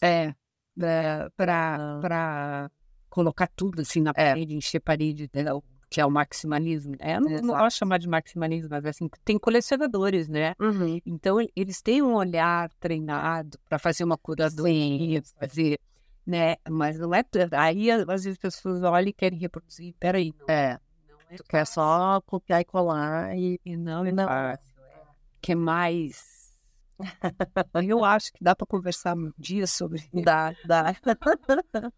É, 0.05 0.35
é 0.81 1.29
para 1.37 1.99
para 2.01 2.71
colocar 3.09 3.49
tudo 3.55 3.81
assim 3.83 4.01
na 4.01 4.11
É. 4.17 4.31
parede, 4.31 4.55
encher 4.55 4.81
parede, 4.81 5.25
entendeu? 5.25 5.63
que 5.91 6.01
é 6.01 6.07
o 6.07 6.11
maximalismo. 6.11 6.97
É, 6.99 7.15
eu 7.17 7.21
não, 7.21 7.31
não 7.31 7.55
gosto 7.55 7.75
de 7.77 7.79
chamar 7.79 7.99
de 7.99 8.09
maximalismo, 8.09 8.69
mas 8.69 8.85
assim, 8.85 9.09
tem 9.25 9.39
colecionadores, 9.39 10.29
né? 10.29 10.55
Então, 11.07 11.41
e- 11.41 11.49
eles 11.55 11.81
têm 11.81 12.03
um 12.03 12.15
olhar 12.15 12.69
treinado 12.81 13.57
para 13.69 13.79
fazer 13.79 14.03
uma 14.03 14.19
curadoria, 14.19 15.23
fazer, 15.39 15.79
né? 16.27 16.57
Mas 16.69 16.99
não 16.99 17.15
é. 17.15 17.23
tu- 17.23 17.39
Aí, 17.53 17.93
às 17.93 18.05
vezes, 18.05 18.27
as 18.33 18.39
pessoas 18.57 18.83
olham 18.83 19.09
e 19.09 19.13
querem 19.13 19.39
reproduzir. 19.39 19.95
Peraí, 20.01 20.35
não, 20.37 20.53
É, 20.53 20.81
não 21.09 21.17
é 21.31 21.37
tu 21.37 21.45
quer 21.45 21.65
só 21.65 22.21
copiar 22.23 22.61
e 22.61 22.65
colar 22.65 23.37
e 23.39 23.61
e 23.65 23.77
não 23.77 24.05
é 24.05 24.11
Não. 24.11 24.27
fácil. 24.27 24.75
é. 24.83 25.01
Que 25.41 25.53
é 25.53 25.55
mais. 25.55 26.34
Eu 27.87 28.05
acho 28.05 28.33
que 28.33 28.43
dá 28.43 28.55
para 28.55 28.67
conversar 28.67 29.17
um 29.17 29.33
dia 29.39 29.67
sobre 29.67 29.99
isso. 29.99 30.09
dá, 30.25 30.55
dá. 30.65 30.95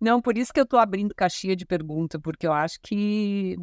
Não, 0.00 0.20
por 0.20 0.38
isso 0.38 0.52
que 0.52 0.60
eu 0.60 0.66
tô 0.66 0.78
abrindo 0.78 1.14
caixinha 1.14 1.54
de 1.54 1.66
pergunta, 1.66 2.18
porque 2.18 2.46
eu 2.46 2.52
acho 2.52 2.78
que 2.82 3.56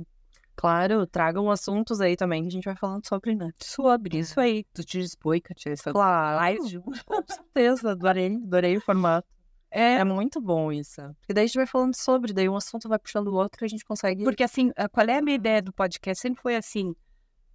Claro, 0.55 1.05
tragam 1.05 1.51
assuntos 1.51 2.01
aí 2.01 2.15
também 2.15 2.41
que 2.41 2.47
a 2.47 2.51
gente 2.51 2.65
vai 2.65 2.75
falando 2.75 3.07
sobre, 3.07 3.35
né? 3.35 3.51
sobre 3.61 4.17
isso 4.17 4.39
aí, 4.39 4.63
tu 4.73 4.83
te 4.83 4.99
dispõe, 4.99 5.39
Katia, 5.39 5.71
essa 5.71 5.91
Claro, 5.91 6.57
com 7.05 7.23
certeza, 7.27 7.91
adorei, 7.91 8.35
adorei 8.35 8.75
o 8.75 8.81
formato. 8.81 9.27
É, 9.69 9.95
É 9.95 10.03
muito 10.03 10.41
bom 10.41 10.71
isso. 10.71 10.99
Porque 11.19 11.33
daí 11.33 11.43
a 11.43 11.47
gente 11.47 11.57
vai 11.57 11.67
falando 11.67 11.95
sobre, 11.95 12.33
daí 12.33 12.49
um 12.49 12.55
assunto 12.55 12.89
vai 12.89 12.97
puxando 12.97 13.27
o 13.27 13.35
outro 13.35 13.63
e 13.63 13.65
a 13.65 13.67
gente 13.67 13.85
consegue. 13.85 14.23
porque 14.23 14.43
assim, 14.43 14.71
qual 14.91 15.05
é 15.07 15.17
a 15.17 15.21
minha 15.21 15.35
ideia 15.35 15.61
do 15.61 15.71
podcast? 15.71 16.21
Sempre 16.21 16.41
foi 16.41 16.55
assim, 16.55 16.95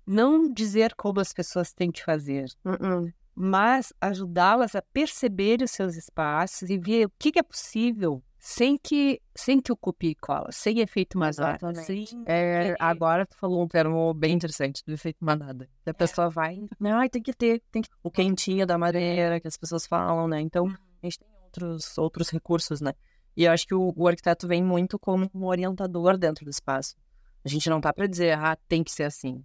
não 0.06 0.48
dizer 0.52 0.94
como 0.94 1.18
as 1.18 1.32
pessoas 1.32 1.72
têm 1.72 1.90
que 1.90 2.04
fazer, 2.04 2.46
Uh-uh. 2.64 3.12
Mas 3.34 3.92
ajudá-las 4.00 4.74
a 4.74 4.82
perceber 4.82 5.62
os 5.62 5.70
seus 5.70 5.96
espaços 5.96 6.68
e 6.70 6.78
ver 6.78 7.06
o 7.06 7.12
que, 7.18 7.32
que 7.32 7.38
é 7.38 7.42
possível 7.42 8.22
sem 8.38 8.76
que 8.76 9.22
sem 9.36 9.60
que 9.60 9.70
ocupe 9.70 10.08
e 10.08 10.14
cola, 10.16 10.50
sem 10.50 10.80
efeito 10.80 11.16
manada, 11.16 11.72
sem 11.74 12.04
É, 12.26 12.74
agora 12.78 13.24
tu 13.24 13.36
falou 13.36 13.62
um 13.62 13.68
termo 13.68 14.12
bem 14.12 14.34
interessante, 14.34 14.82
do 14.84 14.92
efeito 14.92 15.24
manada. 15.24 15.68
A 15.86 15.94
pessoa 15.94 16.28
vai, 16.28 16.60
ai, 16.80 17.08
tem 17.08 17.22
que 17.22 17.32
ter, 17.32 17.62
tem 17.70 17.82
que 17.82 17.88
o 18.02 18.10
quentinho 18.10 18.66
da 18.66 18.76
madeira 18.76 19.40
que 19.40 19.46
as 19.46 19.56
pessoas 19.56 19.86
falam, 19.86 20.26
né? 20.26 20.40
Então, 20.40 20.66
a 20.66 21.06
gente 21.06 21.20
tem 21.20 21.28
outros, 21.44 21.96
outros 21.96 22.30
recursos, 22.30 22.80
né? 22.80 22.92
E 23.36 23.44
eu 23.44 23.52
acho 23.52 23.64
que 23.64 23.74
o, 23.74 23.92
o 23.96 24.08
arquiteto 24.08 24.48
vem 24.48 24.62
muito 24.62 24.98
como 24.98 25.30
um 25.32 25.44
orientador 25.46 26.18
dentro 26.18 26.44
do 26.44 26.50
espaço. 26.50 26.96
A 27.44 27.48
gente 27.48 27.70
não 27.70 27.80
tá 27.80 27.92
para 27.92 28.08
dizer, 28.08 28.36
ah, 28.36 28.56
tem 28.68 28.82
que 28.82 28.90
ser 28.90 29.04
assim. 29.04 29.42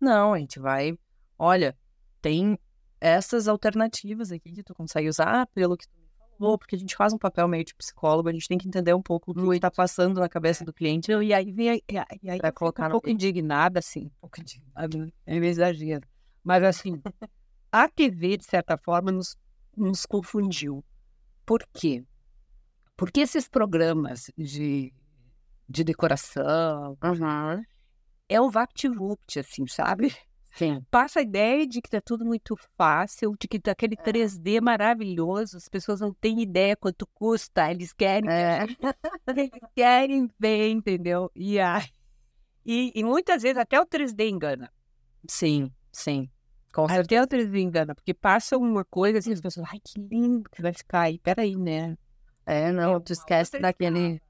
Não, 0.00 0.32
a 0.32 0.38
gente 0.38 0.58
vai, 0.58 0.94
olha, 1.38 1.76
tem 2.22 2.58
essas 3.00 3.48
alternativas 3.48 4.30
aqui 4.30 4.52
que 4.52 4.62
tu 4.62 4.74
consegue 4.74 5.08
usar 5.08 5.46
pelo 5.48 5.76
que 5.76 5.86
tu 5.88 5.96
me 5.98 6.06
falou, 6.38 6.58
porque 6.58 6.76
a 6.76 6.78
gente 6.78 6.94
faz 6.94 7.12
um 7.12 7.18
papel 7.18 7.48
meio 7.48 7.64
de 7.64 7.74
psicólogo, 7.74 8.28
a 8.28 8.32
gente 8.32 8.46
tem 8.46 8.58
que 8.58 8.68
entender 8.68 8.94
um 8.94 9.02
pouco 9.02 9.30
o 9.30 9.34
que 9.34 9.56
está 9.56 9.70
passando 9.70 10.20
na 10.20 10.28
cabeça 10.28 10.64
do 10.64 10.72
cliente. 10.72 11.10
Não, 11.10 11.22
e 11.22 11.32
aí 11.32 11.50
vem 11.50 11.82
e 11.88 12.28
aí, 12.28 12.38
Pra 12.38 12.52
colocar 12.52 12.88
um 12.88 12.90
pouco 12.90 13.08
indignada, 13.08 13.78
assim, 13.78 14.06
um 14.06 14.20
pouco 14.20 14.40
indignada, 14.40 15.12
é 15.26 15.40
meio 15.40 15.50
exagero. 15.50 16.06
Mas 16.44 16.62
assim, 16.62 17.00
a 17.72 17.88
TV, 17.88 18.36
de 18.36 18.44
certa 18.44 18.76
forma, 18.76 19.10
nos, 19.10 19.36
nos 19.76 20.04
confundiu. 20.04 20.84
Por 21.46 21.64
quê? 21.72 22.04
Porque 22.96 23.20
esses 23.20 23.48
programas 23.48 24.30
de, 24.36 24.92
de 25.68 25.84
decoração 25.84 26.98
Uhum. 27.02 27.62
é 28.28 28.40
o 28.40 28.50
VaptVupt, 28.50 29.38
assim, 29.40 29.66
sabe? 29.66 30.14
Sim. 30.52 30.82
Passa 30.90 31.20
a 31.20 31.22
ideia 31.22 31.66
de 31.66 31.80
que 31.80 31.88
tá 31.88 32.00
tudo 32.00 32.24
muito 32.24 32.56
fácil, 32.76 33.34
de 33.38 33.46
que 33.48 33.58
tá 33.58 33.72
aquele 33.72 33.94
É. 33.98 34.02
3D 34.02 34.60
maravilhoso, 34.60 35.56
as 35.56 35.68
pessoas 35.68 36.00
não 36.00 36.12
têm 36.12 36.40
ideia 36.42 36.76
quanto 36.76 37.06
custa, 37.14 37.70
eles 37.70 37.92
querem 37.92 38.22
que 38.24 38.30
É. 38.30 38.66
eles 39.26 39.50
querem 39.74 40.28
ver, 40.38 40.70
entendeu? 40.70 41.30
E, 41.34 41.56
e, 42.64 42.92
e 42.94 43.04
muitas 43.04 43.42
vezes 43.42 43.58
até 43.58 43.80
o 43.80 43.86
3D 43.86 44.28
engana. 44.28 44.70
Sim, 45.28 45.70
sim. 45.92 46.28
Com 46.72 46.88
certeza. 46.88 47.22
Até 47.22 47.22
o 47.22 47.26
3D 47.26 47.60
engana, 47.60 47.94
porque 47.94 48.14
passa 48.14 48.56
uma 48.56 48.84
coisa 48.84 49.18
assim, 49.18 49.32
as 49.32 49.40
pessoas, 49.40 49.66
ai, 49.70 49.80
que 49.82 50.00
lindo 50.00 50.48
que 50.50 50.62
vai 50.62 50.72
ficar 50.72 51.02
aí, 51.02 51.18
peraí, 51.18 51.56
né? 51.56 51.96
É, 52.46 52.72
não, 52.72 53.00
tu 53.00 53.12
esquece 53.12 53.58
daquele, 53.58 54.20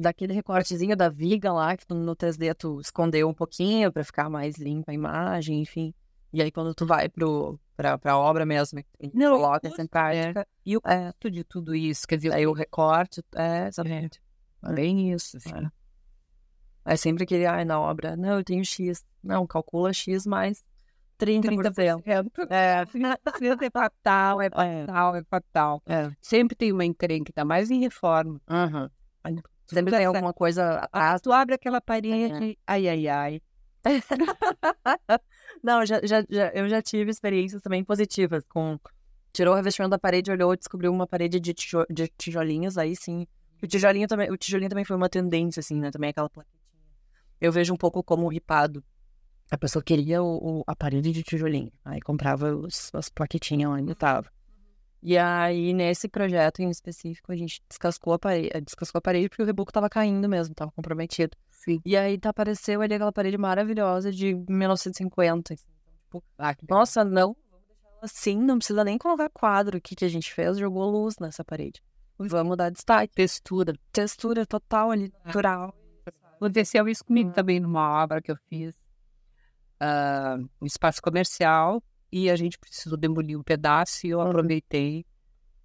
daquele 0.00 0.32
recortezinho 0.32 0.96
da 0.96 1.08
viga 1.08 1.52
lá, 1.52 1.76
que 1.76 1.86
tu, 1.86 1.94
no 1.94 2.14
3D 2.16 2.54
tu 2.54 2.80
escondeu 2.80 3.28
um 3.28 3.34
pouquinho 3.34 3.92
pra 3.92 4.02
ficar 4.04 4.28
mais 4.30 4.56
limpa 4.56 4.90
a 4.90 4.94
imagem, 4.94 5.60
enfim. 5.60 5.94
E 6.32 6.40
aí 6.40 6.50
quando 6.50 6.74
tu 6.74 6.86
vai 6.86 7.08
pro, 7.08 7.58
pra, 7.76 7.98
pra 7.98 8.16
obra 8.18 8.46
mesmo, 8.46 8.82
Não, 9.12 9.36
coloca 9.36 9.66
essa 9.68 9.82
em 9.82 9.86
prática, 9.86 10.46
E 10.64 10.76
o 10.76 10.80
É. 10.84 11.06
custo 11.12 11.30
de 11.30 11.42
tudo 11.44 11.74
isso, 11.74 12.06
quer 12.06 12.16
dizer, 12.16 12.32
aí 12.32 12.46
o 12.46 12.52
recorte, 12.52 13.22
é, 13.34 13.66
exatamente. 13.68 14.20
bem 14.74 15.12
isso, 15.12 15.36
assim. 15.36 15.50
É. 15.54 15.70
É 16.92 16.96
sempre 16.96 17.24
aquele, 17.24 17.46
ai, 17.46 17.64
na 17.64 17.78
obra, 17.78 18.16
não, 18.16 18.38
eu 18.38 18.44
tenho 18.44 18.64
X. 18.64 19.04
Não, 19.22 19.46
calcula 19.46 19.92
X 19.92 20.24
mais 20.26 20.64
30%. 21.18 22.02
30%. 22.02 22.02
É, 22.48 22.82
É 22.82 22.86
fatal, 23.70 24.40
é 24.40 24.50
fatal, 24.50 25.16
é 25.16 25.22
fatal. 25.24 25.82
é. 25.86 26.10
Sempre 26.22 26.56
tem 26.56 26.72
uma 26.72 26.84
encrenca, 26.84 27.32
ainda 27.36 27.44
mais 27.44 27.70
em 27.70 27.80
reforma. 27.80 28.40
Uhum. 28.48 28.88
Sempre 29.70 29.90
Sempre 29.92 29.96
tem 29.98 30.06
alguma 30.06 30.32
coisa 30.32 30.78
atrás. 30.80 31.20
tu 31.20 31.32
abre 31.32 31.54
aquela 31.54 31.80
parede, 31.80 32.56
ai, 32.66 32.88
ai, 32.88 33.08
ai. 33.08 33.42
Não, 35.62 35.84
já, 35.84 36.00
já, 36.04 36.24
já- 36.28 36.50
eu 36.54 36.68
já 36.68 36.80
tive 36.82 37.10
experiências 37.10 37.62
também 37.62 37.84
positivas 37.84 38.44
com. 38.48 38.78
Tirou 39.32 39.52
o 39.54 39.56
revestimento 39.56 39.90
da 39.90 39.98
parede, 39.98 40.30
olhou, 40.30 40.56
descobriu 40.56 40.92
uma 40.92 41.06
parede 41.06 41.38
de, 41.38 41.54
tijo- 41.54 41.86
de 41.88 42.08
tijolinhos, 42.18 42.76
aí 42.76 42.96
sim. 42.96 43.26
O 43.62 43.66
tijolinho 43.66 44.08
também, 44.08 44.30
o 44.30 44.36
tijolinho 44.36 44.68
também 44.70 44.84
foi 44.84 44.96
uma 44.96 45.08
tendência, 45.08 45.60
assim, 45.60 45.78
né? 45.78 45.90
Também 45.90 46.10
aquela 46.10 46.28
plaquetinha. 46.28 46.60
Eu 47.40 47.52
vejo 47.52 47.72
um 47.72 47.76
pouco 47.76 48.02
como 48.02 48.26
ripado. 48.28 48.82
A 49.50 49.58
pessoa 49.58 49.82
queria 49.82 50.22
o, 50.22 50.60
o- 50.60 50.64
a 50.66 50.74
parede 50.74 51.12
de 51.12 51.22
tijolinho. 51.22 51.70
Aí 51.84 52.00
comprava 52.00 52.54
os, 52.54 52.90
as 52.94 53.08
plaquetinhas 53.08 53.70
onde 53.70 53.94
tava. 53.94 54.28
E 55.02 55.16
aí, 55.16 55.72
nesse 55.72 56.08
projeto 56.08 56.60
em 56.60 56.68
específico, 56.68 57.32
a 57.32 57.36
gente 57.36 57.62
descascou 57.68 58.12
a 58.12 58.18
parede, 58.18 58.60
descascou 58.60 58.98
a 58.98 59.02
parede 59.02 59.28
porque 59.28 59.42
o 59.42 59.46
reboco 59.46 59.72
tava 59.72 59.88
caindo 59.88 60.28
mesmo, 60.28 60.54
tava 60.54 60.70
comprometido. 60.72 61.36
Sim. 61.50 61.80
E 61.84 61.96
aí 61.96 62.18
tá, 62.18 62.30
apareceu 62.30 62.82
ali 62.82 62.94
aquela 62.94 63.12
parede 63.12 63.38
maravilhosa 63.38 64.12
de 64.12 64.34
1950. 64.48 65.54
assim. 65.54 65.64
Ah, 66.38 66.54
Nossa, 66.68 67.04
não, 67.04 67.34
assim, 68.02 68.36
não 68.36 68.58
precisa 68.58 68.84
nem 68.84 68.98
colocar 68.98 69.30
quadro. 69.30 69.78
O 69.78 69.80
que, 69.80 69.94
que 69.94 70.04
a 70.04 70.08
gente 70.08 70.32
fez? 70.32 70.58
Jogou 70.58 70.90
luz 70.90 71.16
nessa 71.18 71.44
parede. 71.44 71.82
Vamos 72.18 72.56
dar 72.56 72.70
destaque. 72.70 73.14
textura. 73.14 73.74
Textura 73.92 74.44
total 74.44 74.90
ali, 74.90 75.12
natural. 75.24 75.74
Aconteceu 76.36 76.88
isso 76.88 77.04
comigo 77.04 77.32
também 77.32 77.60
numa 77.60 78.02
obra 78.02 78.20
que 78.20 78.30
eu 78.32 78.36
fiz, 78.48 78.74
ah, 79.78 80.38
um 80.60 80.66
espaço 80.66 81.00
comercial, 81.02 81.82
e 82.12 82.28
a 82.30 82.36
gente 82.36 82.58
precisou 82.58 82.96
demolir 82.98 83.38
um 83.38 83.42
pedaço 83.42 84.06
e 84.06 84.10
eu 84.10 84.20
aproveitei 84.20 85.04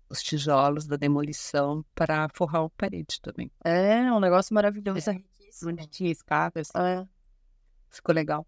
os 0.10 0.22
tijolos 0.22 0.86
da 0.86 0.96
demolição 0.96 1.84
para 1.96 2.30
forrar 2.34 2.62
uma 2.62 2.70
parede 2.72 3.20
também. 3.22 3.52
É, 3.64 4.12
um 4.12 4.20
negócio 4.20 4.54
maravilhoso. 4.54 5.10
É. 5.10 5.20
Onde 5.66 5.88
tinha 5.88 6.12
escadas, 6.12 6.70
É. 6.76 7.06
ficou 7.90 8.14
legal. 8.14 8.46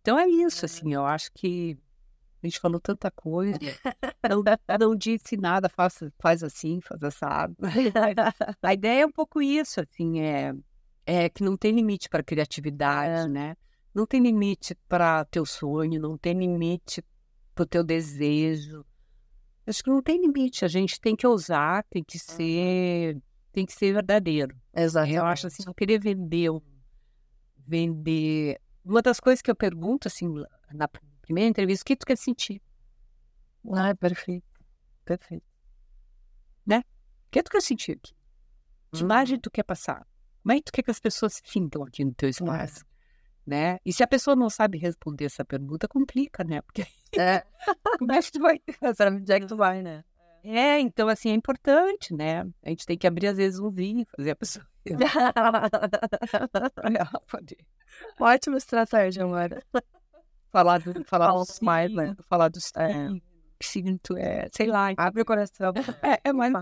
Então 0.00 0.18
é 0.18 0.26
isso, 0.28 0.64
assim, 0.64 0.92
eu 0.92 1.06
acho 1.06 1.30
que 1.32 1.78
a 2.42 2.46
gente 2.46 2.60
falou 2.60 2.80
tanta 2.80 3.10
coisa, 3.10 3.58
não, 4.28 4.42
não 4.78 4.96
disse 4.96 5.36
nada, 5.36 5.68
faz, 5.68 5.98
faz 6.18 6.42
assim, 6.42 6.80
faz 6.80 7.02
assado. 7.02 7.56
A 8.62 8.74
ideia 8.74 9.02
é 9.02 9.06
um 9.06 9.12
pouco 9.12 9.40
isso, 9.42 9.80
assim, 9.80 10.20
é, 10.20 10.54
é 11.06 11.28
que 11.28 11.42
não 11.42 11.56
tem 11.56 11.72
limite 11.72 12.08
para 12.08 12.22
criatividade, 12.22 13.24
É. 13.24 13.28
né? 13.28 13.56
Não 13.94 14.06
tem 14.06 14.20
limite 14.20 14.76
para 14.88 15.24
teu 15.24 15.44
sonho, 15.46 16.00
não 16.00 16.16
tem 16.16 16.34
limite 16.38 17.02
para 17.58 17.64
o 17.64 17.66
teu 17.66 17.82
desejo. 17.82 18.84
Acho 19.66 19.82
que 19.82 19.90
não 19.90 20.00
tem 20.00 20.20
limite, 20.20 20.64
a 20.64 20.68
gente 20.68 21.00
tem 21.00 21.16
que 21.16 21.26
ousar, 21.26 21.84
tem 21.90 22.02
que 22.04 22.18
ser, 22.18 23.20
tem 23.52 23.66
que 23.66 23.72
ser 23.72 23.92
verdadeiro. 23.92 24.56
Exato. 24.72 25.10
Eu 25.10 25.24
acho 25.24 25.48
assim, 25.48 25.64
não 25.66 25.74
querer 25.74 25.98
vender, 26.00 26.50
vender. 27.66 28.60
Uma 28.84 29.02
das 29.02 29.18
coisas 29.20 29.42
que 29.42 29.50
eu 29.50 29.56
pergunto, 29.56 30.06
assim, 30.08 30.32
na 30.72 30.88
primeira 31.20 31.50
entrevista, 31.50 31.82
o 31.82 31.86
que 31.86 31.96
tu 31.96 32.06
quer 32.06 32.16
sentir? 32.16 32.62
Ah, 33.72 33.94
perfeito. 33.94 34.46
Perfeito. 35.04 35.44
O 36.66 37.30
que 37.30 37.42
tu 37.42 37.50
quer 37.50 37.60
sentir 37.60 37.92
aqui? 37.92 38.14
Que 38.90 39.00
Uhum. 39.00 39.04
imagem 39.04 39.38
tu 39.38 39.50
quer 39.50 39.64
passar? 39.64 40.06
Como 40.42 40.52
é 40.52 40.56
que 40.56 40.62
tu 40.62 40.72
quer 40.72 40.82
que 40.82 40.90
as 40.90 40.98
pessoas 40.98 41.42
sintam 41.44 41.82
aqui 41.82 42.02
no 42.02 42.14
teu 42.14 42.30
espaço? 42.30 42.86
Né? 43.48 43.78
E 43.82 43.94
se 43.94 44.02
a 44.02 44.06
pessoa 44.06 44.36
não 44.36 44.50
sabe 44.50 44.76
responder 44.76 45.24
essa 45.24 45.42
pergunta, 45.42 45.88
complica, 45.88 46.44
né? 46.44 46.60
Porque 46.60 46.86
É, 47.18 47.42
como 47.98 48.12
é 48.12 48.20
que 48.20 48.30
tu 48.30 48.40
vai 48.40 48.60
onde 49.10 49.32
é 49.32 49.40
que 49.40 49.46
tu 49.46 49.56
vai, 49.56 49.82
né? 49.82 50.04
É, 50.44 50.78
então, 50.78 51.08
assim, 51.08 51.30
é 51.30 51.32
importante, 51.32 52.14
né? 52.14 52.46
A 52.62 52.68
gente 52.68 52.84
tem 52.84 52.98
que 52.98 53.06
abrir, 53.06 53.28
às 53.28 53.38
vezes, 53.38 53.58
um 53.58 53.70
vinho, 53.70 54.06
fazer 54.14 54.32
a 54.32 54.36
pessoa. 54.36 54.66
Ótima 58.20 58.58
estratégia, 58.58 59.24
amor. 59.24 59.64
Falar 60.52 60.80
do. 60.80 61.02
Falar 61.04 61.28
Fala 61.28 61.44
do 61.44 61.64
mais, 61.64 61.90
né? 61.92 62.14
Falar 62.28 62.48
do 62.48 62.58
É. 62.76 63.08
signo, 63.62 63.98
é, 64.16 64.48
sei 64.52 64.66
lá. 64.66 64.92
Abre 64.96 65.22
o 65.22 65.24
coração. 65.24 65.72
É, 66.02 66.28
é 66.28 66.32
mais. 66.34 66.52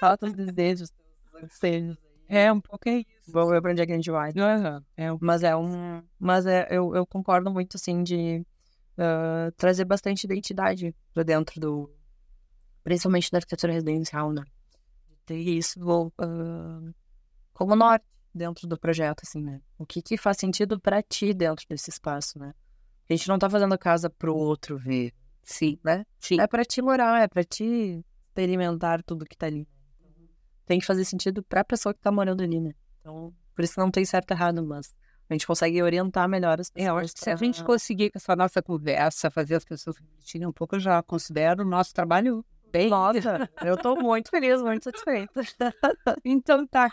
Fala 0.00 0.16
teus 0.16 0.32
desejos, 0.32 0.90
teus 1.30 1.44
anseios. 1.44 1.98
É, 2.34 2.50
um 2.50 2.60
pouco 2.60 2.88
é 2.88 3.00
isso. 3.00 3.30
Vamos 3.30 3.50
ver 3.50 3.60
pra 3.60 3.72
onde 3.72 3.82
é 3.82 3.86
que 3.86 3.92
a 3.92 3.94
gente 3.94 4.10
vai. 4.10 4.32
Aham, 4.36 4.82
É, 4.96 5.12
um- 5.12 5.18
Mas 5.20 5.42
é 5.42 5.54
um. 5.54 6.02
Mas 6.18 6.46
é, 6.46 6.66
eu, 6.70 6.94
eu 6.96 7.06
concordo 7.06 7.50
muito, 7.50 7.76
assim, 7.76 8.02
de 8.02 8.42
ah, 8.96 9.50
trazer 9.56 9.84
bastante 9.84 10.24
identidade 10.24 10.94
pra 11.12 11.22
dentro 11.22 11.60
do. 11.60 11.90
Principalmente 12.82 13.30
da 13.30 13.38
arquitetura 13.38 13.72
residencial, 13.74 14.32
né? 14.32 14.42
Ter 15.26 15.38
isso 15.38 15.80
ah, 16.18 16.80
como 17.52 17.76
norte 17.76 18.04
dentro 18.34 18.66
do 18.66 18.78
projeto, 18.78 19.22
assim, 19.26 19.42
né? 19.42 19.60
O 19.78 19.84
que 19.86 20.00
que 20.02 20.16
faz 20.16 20.38
sentido 20.38 20.80
pra 20.80 21.02
ti 21.02 21.34
dentro 21.34 21.66
desse 21.68 21.90
espaço, 21.90 22.38
né? 22.38 22.54
A 23.10 23.14
gente 23.14 23.28
não 23.28 23.38
tá 23.38 23.50
fazendo 23.50 23.76
casa 23.78 24.08
pro 24.08 24.34
outro 24.34 24.78
ver, 24.78 25.12
sim, 25.42 25.78
né? 25.84 26.06
sim. 26.18 26.40
É 26.40 26.46
pra 26.46 26.64
ti 26.64 26.80
morar, 26.80 27.22
é 27.22 27.28
pra 27.28 27.44
ti 27.44 28.02
experimentar 28.28 29.02
tudo 29.02 29.26
que 29.26 29.36
tá 29.36 29.46
ali. 29.46 29.68
Tem 30.66 30.78
que 30.78 30.86
fazer 30.86 31.04
sentido 31.04 31.42
pra 31.42 31.64
pessoa 31.64 31.92
que 31.92 32.00
tá 32.00 32.10
morando 32.10 32.42
ali, 32.42 32.60
né? 32.60 32.72
Então, 33.00 33.34
por 33.54 33.64
isso 33.64 33.78
não 33.78 33.90
tem 33.90 34.04
certo 34.04 34.30
e 34.30 34.34
errado, 34.34 34.64
mas 34.64 34.94
a 35.28 35.34
gente 35.34 35.46
consegue 35.46 35.82
orientar 35.82 36.28
melhor 36.28 36.60
as 36.60 36.70
pessoas. 36.70 36.86
É, 36.86 36.90
eu 36.90 36.96
acho 36.98 37.14
que 37.14 37.20
se 37.20 37.30
a 37.30 37.36
gente 37.36 37.64
conseguir 37.64 38.10
com 38.10 38.18
essa 38.18 38.36
nossa 38.36 38.62
conversa 38.62 39.30
fazer 39.30 39.56
as 39.56 39.64
pessoas 39.64 39.96
refletirem 39.96 40.46
um 40.46 40.52
pouco, 40.52 40.76
eu 40.76 40.80
já 40.80 41.02
considero 41.02 41.62
o 41.62 41.66
nosso 41.66 41.92
trabalho 41.94 42.44
bem. 42.70 42.88
Nossa, 42.88 43.48
eu 43.64 43.76
tô 43.76 43.96
muito 43.96 44.30
feliz, 44.30 44.62
muito 44.62 44.84
satisfeita. 44.84 45.40
Então 46.24 46.66
tá. 46.66 46.90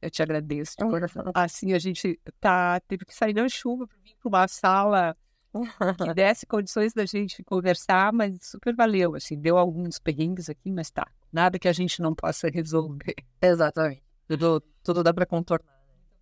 Eu 0.00 0.10
te 0.10 0.22
agradeço. 0.22 0.76
de 0.78 0.84
coração. 0.84 1.32
Assim, 1.34 1.72
a 1.72 1.78
gente 1.78 2.20
tá, 2.40 2.80
teve 2.80 3.04
que 3.04 3.14
sair 3.14 3.34
na 3.34 3.48
chuva 3.48 3.86
para 3.86 3.96
vir 3.98 4.14
para 4.20 4.28
uma 4.28 4.48
sala 4.48 5.16
que 5.62 6.14
desse 6.14 6.46
condições 6.46 6.92
da 6.92 7.04
gente 7.06 7.42
conversar, 7.44 8.12
mas 8.12 8.38
super 8.42 8.74
valeu. 8.74 9.14
Assim, 9.14 9.38
deu 9.38 9.56
alguns 9.58 9.98
perrengues 9.98 10.48
aqui, 10.48 10.70
mas 10.72 10.90
tá. 10.90 11.06
Nada 11.32 11.58
que 11.58 11.68
a 11.68 11.72
gente 11.72 12.00
não 12.02 12.14
possa 12.14 12.48
resolver. 12.48 13.14
Exatamente. 13.40 14.02
Tudo, 14.28 14.60
tudo 14.82 15.02
dá 15.02 15.12
pra 15.14 15.26
contornar. 15.26 15.66
né? 15.66 15.76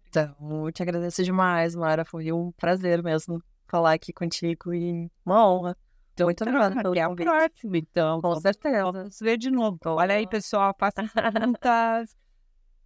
Então, 0.08 0.66
eu 0.66 0.72
te 0.72 0.82
agradeço 0.82 1.22
demais, 1.24 1.74
Mara. 1.74 2.04
Foi 2.04 2.30
um 2.32 2.52
prazer 2.52 3.02
mesmo 3.02 3.42
falar 3.66 3.94
aqui 3.94 4.12
contigo 4.12 4.72
e 4.74 5.10
uma 5.24 5.48
honra. 5.48 5.76
Então, 6.12 6.26
Muito 6.26 6.42
obrigada 6.42 6.76
pelo 6.80 6.94
convite. 6.94 7.26
próxima, 7.26 7.76
então. 7.78 8.20
Com 8.20 8.36
certeza. 8.40 8.84
vamos 8.92 9.18
ver 9.18 9.36
de 9.36 9.50
novo. 9.50 9.76
Então, 9.80 9.96
olha 9.96 10.14
aí, 10.14 10.28
pessoal, 10.28 10.72
façam 10.78 11.04
perguntas. 11.10 12.16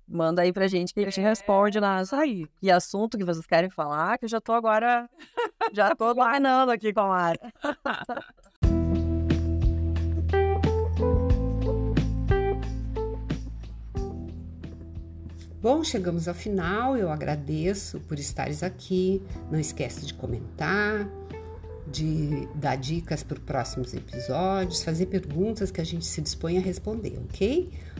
Manda 0.08 0.40
aí 0.40 0.52
pra 0.52 0.66
gente 0.66 0.94
que 0.94 1.00
a 1.00 1.04
gente 1.04 1.20
responde 1.20 1.78
lá. 1.78 2.00
Isso 2.00 2.16
aí. 2.16 2.46
Que 2.58 2.70
assunto 2.70 3.18
que 3.18 3.24
vocês 3.24 3.46
querem 3.46 3.68
falar, 3.68 4.16
que 4.16 4.24
eu 4.24 4.28
já 4.28 4.40
tô 4.40 4.52
agora. 4.52 5.06
Já 5.72 5.94
tô 5.96 6.14
guardando 6.14 6.70
aqui 6.70 6.94
com 6.94 7.00
a 7.00 7.08
Mara. 7.08 7.38
Bom, 15.60 15.84
chegamos 15.84 16.26
ao 16.26 16.34
final. 16.34 16.96
Eu 16.96 17.10
agradeço 17.10 18.00
por 18.00 18.18
estares 18.18 18.62
aqui. 18.62 19.20
Não 19.50 19.60
esquece 19.60 20.06
de 20.06 20.14
comentar, 20.14 21.06
de 21.86 22.48
dar 22.54 22.76
dicas 22.76 23.22
para 23.22 23.36
os 23.36 23.44
próximos 23.44 23.92
episódios, 23.92 24.82
fazer 24.82 25.06
perguntas 25.06 25.70
que 25.70 25.80
a 25.80 25.84
gente 25.84 26.06
se 26.06 26.22
dispõe 26.22 26.56
a 26.56 26.60
responder, 26.60 27.18
ok? 27.28 27.70